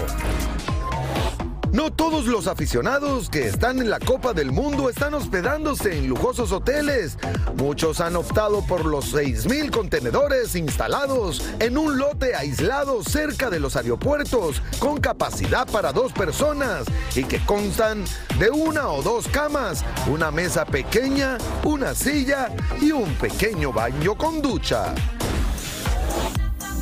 No 1.72 1.92
todos 1.92 2.26
los 2.26 2.48
aficionados 2.48 3.30
que 3.30 3.46
están 3.46 3.78
en 3.78 3.90
la 3.90 4.00
Copa 4.00 4.32
del 4.32 4.50
Mundo 4.50 4.90
están 4.90 5.14
hospedándose 5.14 5.96
en 5.96 6.08
lujosos 6.08 6.50
hoteles. 6.50 7.16
Muchos 7.56 8.00
han 8.00 8.16
optado 8.16 8.66
por 8.66 8.84
los 8.84 9.14
6.000 9.14 9.70
contenedores 9.70 10.56
instalados 10.56 11.44
en 11.60 11.78
un 11.78 11.96
lote 11.96 12.34
aislado 12.34 13.04
cerca 13.04 13.50
de 13.50 13.60
los 13.60 13.76
aeropuertos 13.76 14.60
con 14.80 15.00
capacidad 15.00 15.68
para 15.70 15.92
dos 15.92 16.12
personas 16.12 16.86
y 17.14 17.22
que 17.22 17.38
constan 17.46 18.04
de 18.40 18.50
una 18.50 18.88
o 18.88 19.00
dos 19.00 19.28
camas, 19.28 19.84
una 20.08 20.32
mesa 20.32 20.64
pequeña, 20.64 21.38
una 21.62 21.94
silla 21.94 22.48
y 22.80 22.90
un 22.90 23.14
pequeño 23.14 23.72
baño 23.72 24.16
con 24.16 24.42
ducha. 24.42 24.92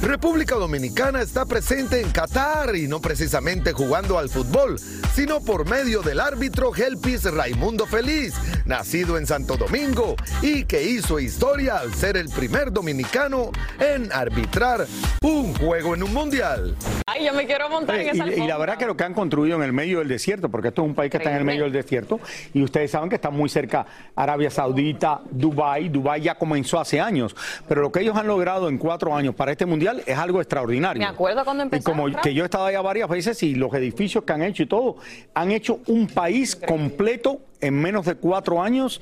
República 0.00 0.54
Dominicana 0.54 1.20
está 1.20 1.44
presente 1.44 2.00
en 2.00 2.11
Qatar 2.11 2.76
y 2.76 2.87
no 2.87 3.00
precisamente 3.00 3.72
jugando 3.72 4.16
al 4.16 4.28
fútbol, 4.28 4.78
sino 5.12 5.40
por 5.40 5.68
medio 5.68 6.02
del 6.02 6.20
árbitro 6.20 6.72
Helpis 6.74 7.24
Raimundo 7.24 7.84
Feliz, 7.84 8.34
nacido 8.64 9.18
en 9.18 9.26
Santo 9.26 9.56
Domingo 9.56 10.14
y 10.40 10.64
que 10.66 10.84
hizo 10.84 11.18
historia 11.18 11.78
al 11.78 11.92
ser 11.94 12.16
el 12.16 12.28
primer 12.28 12.72
dominicano 12.72 13.50
en 13.80 14.12
arbitrar 14.12 14.87
un 15.22 15.52
juego 15.54 15.96
en 15.96 16.04
un 16.04 16.14
mundial. 16.14 16.76
Ay, 17.06 17.26
yo 17.26 17.34
me 17.34 17.44
quiero 17.46 17.68
montar 17.68 17.98
en 17.98 18.08
esa 18.11 18.28
y, 18.28 18.44
y 18.44 18.46
la 18.46 18.56
verdad 18.56 18.76
que 18.76 18.87
lo 18.87 18.96
que 18.96 19.02
han 19.02 19.14
construido 19.14 19.56
en 19.56 19.64
el 19.64 19.72
medio 19.72 19.98
del 19.98 20.08
desierto, 20.08 20.48
porque 20.48 20.68
esto 20.68 20.82
es 20.82 20.88
un 20.88 20.94
país 20.94 21.11
que 21.11 21.16
está 21.16 21.30
en 21.30 21.38
el 21.38 21.44
medio 21.44 21.64
del 21.64 21.72
desierto, 21.72 22.20
y 22.54 22.62
ustedes 22.62 22.92
saben 22.92 23.08
que 23.08 23.16
está 23.16 23.30
muy 23.30 23.48
cerca 23.48 23.84
Arabia 24.14 24.50
Saudita, 24.50 25.22
Dubái, 25.28 25.88
Dubái 25.88 26.22
ya 26.22 26.37
comenzó 26.37 26.78
hace 26.78 27.00
años, 27.00 27.34
pero 27.66 27.82
lo 27.82 27.90
que 27.90 28.00
ellos 28.00 28.16
han 28.16 28.28
logrado 28.28 28.68
en 28.68 28.78
cuatro 28.78 29.16
años 29.16 29.34
para 29.34 29.50
este 29.50 29.66
mundial 29.66 29.88
mundial 29.88 30.05
es 30.07 30.18
algo 30.18 30.40
extraordinario. 30.40 31.01
Me 31.01 31.07
acuerdo 31.09 31.44
cuando 31.44 31.62
Y 31.62 31.66
empezaron. 31.66 31.98
como 31.98 32.20
que 32.20 32.35
yo 32.35 32.42
he 32.42 32.46
estado 32.46 32.66
allá 32.66 32.81
varias 32.81 33.09
veces 33.09 33.42
y 33.42 33.55
los 33.55 33.72
edificios 33.74 34.24
que 34.24 34.33
han 34.33 34.42
hecho 34.42 34.62
y 34.62 34.66
todo, 34.66 34.96
han 35.35 35.51
hecho 35.53 35.81
un 35.87 36.07
país 36.09 36.57
completo 36.57 37.40
en 37.61 37.74
menos 37.74 38.07
de 38.07 38.14
cuatro 38.14 38.62
años 38.62 39.01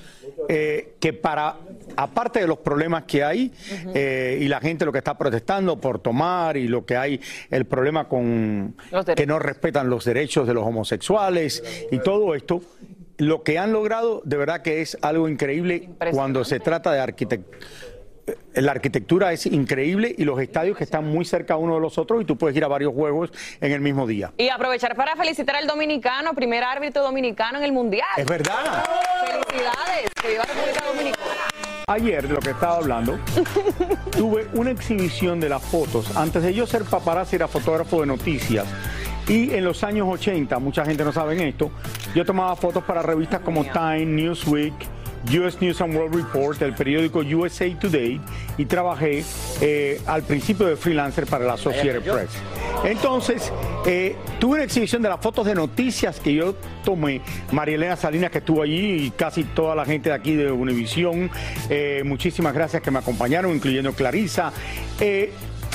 eh, 0.49 0.94
que 0.99 1.12
para, 1.12 1.57
aparte 1.96 2.40
de 2.40 2.46
los 2.46 2.59
problemas 2.59 3.05
que 3.05 3.22
hay 3.22 3.53
eh, 3.94 4.38
y 4.40 4.49
la 4.49 4.61
gente 4.61 4.85
lo 4.87 4.92
que 4.92 4.99
está 4.99 5.18
protestando 5.18 5.79
por 5.79 5.99
tomar 5.99 6.57
y 6.57 6.66
lo 6.66 6.87
que 6.87 6.96
hay, 6.96 7.20
el 7.51 7.66
problema 7.66 8.09
con 8.09 8.75
que 9.14 9.27
no 9.27 9.38
respetan 9.38 9.90
los 9.90 10.05
derechos 10.05 10.46
de 10.46 10.55
los 10.55 10.64
homosexuales 10.64 11.62
y 11.90 11.99
todo 11.99 12.35
esto, 12.35 12.62
lo 13.18 13.42
que 13.42 13.59
han 13.59 13.72
logrado 13.72 14.22
de 14.25 14.37
verdad 14.37 14.62
que 14.62 14.81
es 14.81 14.96
algo 15.03 15.29
increíble 15.29 15.90
cuando 16.12 16.44
se 16.44 16.61
trata 16.61 16.92
de 16.92 17.01
arquitectura. 17.01 17.59
La 18.54 18.72
arquitectura 18.72 19.32
es 19.32 19.46
increíble 19.46 20.14
y 20.16 20.24
los 20.24 20.40
estadios 20.40 20.76
que 20.76 20.84
están 20.84 21.06
muy 21.06 21.24
cerca 21.24 21.56
uno 21.56 21.74
de 21.74 21.80
los 21.80 21.98
otros 21.98 22.22
y 22.22 22.24
tú 22.24 22.36
puedes 22.36 22.56
ir 22.56 22.64
a 22.64 22.68
varios 22.68 22.92
juegos 22.92 23.30
en 23.60 23.72
el 23.72 23.80
mismo 23.80 24.06
día. 24.06 24.32
Y 24.38 24.48
aprovechar 24.48 24.96
para 24.96 25.14
felicitar 25.14 25.56
al 25.56 25.66
dominicano, 25.66 26.34
primer 26.34 26.64
árbitro 26.64 27.02
dominicano 27.02 27.58
en 27.58 27.64
el 27.64 27.72
Mundial. 27.72 28.08
Es 28.16 28.26
verdad. 28.26 28.84
Felicidades. 29.26 30.10
Que 30.20 30.28
viva 30.28 30.44
República 30.44 30.84
Dominicana. 30.86 31.56
Ayer, 31.88 32.26
de 32.26 32.34
lo 32.34 32.40
que 32.40 32.50
estaba 32.50 32.78
hablando, 32.78 33.16
tuve 34.10 34.48
una 34.54 34.72
exhibición 34.72 35.38
de 35.38 35.48
las 35.48 35.62
fotos. 35.62 36.16
Antes 36.16 36.42
de 36.42 36.52
yo 36.52 36.66
ser 36.66 36.82
paparazzi, 36.82 37.36
era 37.36 37.46
fotógrafo 37.46 38.00
de 38.00 38.06
noticias. 38.06 38.66
Y 39.28 39.54
en 39.54 39.64
los 39.64 39.84
años 39.84 40.08
80, 40.08 40.58
mucha 40.58 40.84
gente 40.84 41.04
no 41.04 41.12
sabe 41.12 41.48
esto, 41.48 41.70
yo 42.14 42.24
tomaba 42.24 42.56
fotos 42.56 42.82
para 42.84 43.02
revistas 43.02 43.40
como 43.40 43.64
Time, 43.64 44.06
Newsweek, 44.06 44.74
US 45.24 45.61
News 45.61 45.81
and 45.81 45.94
World 45.94 46.14
Report, 46.14 46.61
el 46.62 46.74
periódico 46.74 47.20
USA 47.20 47.68
Today, 47.79 48.20
y 48.59 48.64
trabajé 48.64 49.24
eh, 49.61 50.00
al 50.07 50.22
principio 50.22 50.66
de 50.66 50.76
freelancer 50.76 51.26
para 51.26 51.44
la 51.44 51.55
Associated 51.55 52.02
Press. 52.02 52.31
Entonces, 52.85 53.52
eh, 53.87 54.16
tuve 54.38 54.57
una 54.57 54.64
exhibición 54.64 55.02
de 55.02 55.09
las 55.09 55.20
fotos 55.20 55.46
de 55.46 55.55
noticias 55.55 56.20
que 56.20 56.35
yo 56.35 56.55
tomé. 56.85 57.20
María 57.52 57.76
Elena 57.76 57.96
Salinas, 57.96 58.31
que 58.31 58.38
estuvo 58.38 58.62
allí, 58.62 59.07
y 59.07 59.11
casi 59.11 59.44
toda 59.44 59.74
la 59.74 59.85
gente 59.85 60.11
de 60.11 60.14
aquí 60.14 60.35
de 60.35 60.50
Univisión. 60.50 61.31
Eh, 61.68 62.02
muchísimas 62.05 62.55
gracias 62.55 62.83
que 62.83 62.90
me 62.90 62.98
acompañaron, 62.98 63.55
incluyendo 63.55 63.92
Clarisa. 63.92 64.52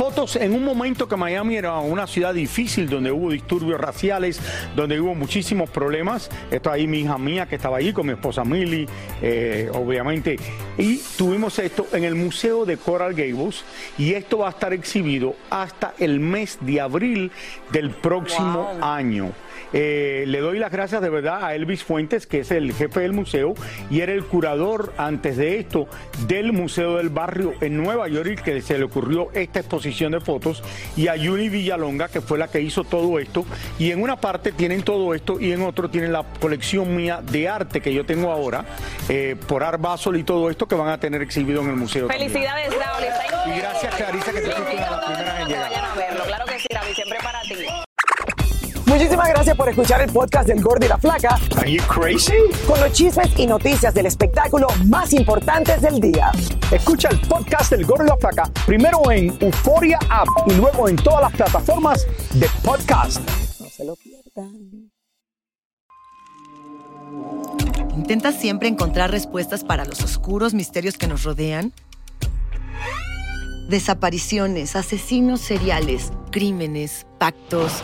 Fotos 0.01 0.35
en 0.35 0.55
un 0.55 0.63
momento 0.63 1.07
que 1.07 1.15
Miami 1.15 1.57
era 1.57 1.77
una 1.77 2.07
ciudad 2.07 2.33
difícil, 2.33 2.89
donde 2.89 3.11
hubo 3.11 3.29
disturbios 3.29 3.79
raciales, 3.79 4.41
donde 4.75 4.99
hubo 4.99 5.13
muchísimos 5.13 5.69
problemas. 5.69 6.27
Esto 6.49 6.71
ahí 6.71 6.87
mi 6.87 7.01
hija 7.01 7.19
mía 7.19 7.45
que 7.45 7.57
estaba 7.57 7.77
allí 7.77 7.93
con 7.93 8.07
mi 8.07 8.13
esposa 8.13 8.43
Millie, 8.43 8.87
eh, 9.21 9.69
obviamente. 9.71 10.39
Y 10.75 10.97
tuvimos 11.15 11.59
esto 11.59 11.85
en 11.93 12.03
el 12.03 12.15
Museo 12.15 12.65
de 12.65 12.77
Coral 12.77 13.13
Gables 13.13 13.63
y 13.95 14.13
esto 14.13 14.39
va 14.39 14.47
a 14.47 14.49
estar 14.49 14.73
exhibido 14.73 15.35
hasta 15.51 15.93
el 15.99 16.19
mes 16.19 16.57
de 16.61 16.81
abril 16.81 17.31
del 17.71 17.91
próximo 17.91 18.71
año. 18.81 19.29
Eh, 19.73 20.25
le 20.27 20.39
doy 20.39 20.59
las 20.59 20.71
gracias 20.71 21.01
de 21.01 21.09
verdad 21.09 21.45
a 21.45 21.55
Elvis 21.55 21.83
Fuentes, 21.83 22.27
que 22.27 22.39
es 22.39 22.51
el 22.51 22.73
jefe 22.73 23.01
del 23.01 23.13
museo 23.13 23.53
y 23.89 24.01
era 24.01 24.11
el 24.11 24.25
curador 24.25 24.93
antes 24.97 25.37
de 25.37 25.59
esto 25.59 25.87
del 26.27 26.51
Museo 26.51 26.97
del 26.97 27.09
Barrio 27.09 27.53
en 27.61 27.77
Nueva 27.77 28.09
York 28.09 28.41
que 28.43 28.61
se 28.61 28.77
le 28.77 28.83
ocurrió 28.83 29.29
esta 29.33 29.59
exposición 29.59 29.90
de 29.91 30.19
fotos 30.21 30.63
y 30.95 31.08
a 31.08 31.15
Yuni 31.15 31.49
Villalonga, 31.49 32.08
que 32.08 32.21
fue 32.21 32.38
la 32.38 32.47
que 32.47 32.62
hizo 32.62 32.84
todo 32.84 33.19
esto. 33.19 33.45
Y 33.77 33.91
en 33.91 34.01
una 34.01 34.15
parte 34.15 34.51
tienen 34.51 34.84
todo 34.84 35.13
esto 35.13 35.39
y 35.39 35.51
en 35.51 35.62
otro 35.62 35.89
tienen 35.89 36.13
la 36.13 36.23
colección 36.39 36.95
mía 36.95 37.21
de 37.21 37.49
arte 37.49 37.82
que 37.82 37.93
yo 37.93 38.06
tengo 38.06 38.32
ahora 38.32 38.65
eh, 39.10 39.36
por 39.47 39.63
Art 39.63 39.82
Basel 39.82 40.15
y 40.15 40.23
todo 40.23 40.49
esto 40.49 40.67
que 40.67 40.75
van 40.75 40.89
a 40.89 40.99
tener 40.99 41.21
exhibido 41.21 41.62
en 41.62 41.69
el 41.69 41.75
museo. 41.75 42.08
Felicidades, 42.08 42.69
Raúl. 42.69 43.04
Y 43.54 43.60
gracias, 43.60 43.95
Clarisa, 43.95 44.32
que 44.32 44.41
tú 44.41 44.50
Muchísimas 49.01 49.29
gracias 49.29 49.57
por 49.57 49.67
escuchar 49.67 50.01
el 50.01 50.11
podcast 50.11 50.47
del 50.47 50.61
Gordo 50.61 50.85
y 50.85 50.89
la 50.89 50.97
Flaca. 50.99 51.39
Are 51.57 51.71
you 51.71 51.81
crazy? 51.87 52.35
Con 52.67 52.79
los 52.79 52.91
chismes 52.91 53.31
y 53.35 53.47
noticias 53.47 53.95
del 53.95 54.05
espectáculo 54.05 54.67
más 54.85 55.11
importantes 55.11 55.81
del 55.81 55.99
día. 55.99 56.31
Escucha 56.69 57.09
el 57.09 57.19
podcast 57.21 57.71
del 57.71 57.83
Gordo 57.83 58.03
y 58.03 58.09
la 58.09 58.17
Flaca 58.17 58.43
primero 58.63 59.09
en 59.09 59.35
Euforia 59.39 59.97
App 60.07 60.27
y 60.45 60.53
luego 60.53 60.87
en 60.87 60.97
todas 60.97 61.21
las 61.21 61.31
plataformas 61.31 62.05
de 62.35 62.47
podcast. 62.63 63.27
No 63.59 63.69
se 63.69 63.85
lo 63.85 63.95
pierdan. 63.95 64.91
¿Intentas 67.97 68.35
siempre 68.35 68.67
encontrar 68.67 69.09
respuestas 69.09 69.63
para 69.63 69.83
los 69.83 70.03
oscuros 70.03 70.53
misterios 70.53 70.99
que 70.99 71.07
nos 71.07 71.23
rodean? 71.23 71.73
Desapariciones, 73.67 74.75
asesinos 74.75 75.41
seriales, 75.41 76.11
crímenes, 76.29 77.07
pactos. 77.17 77.83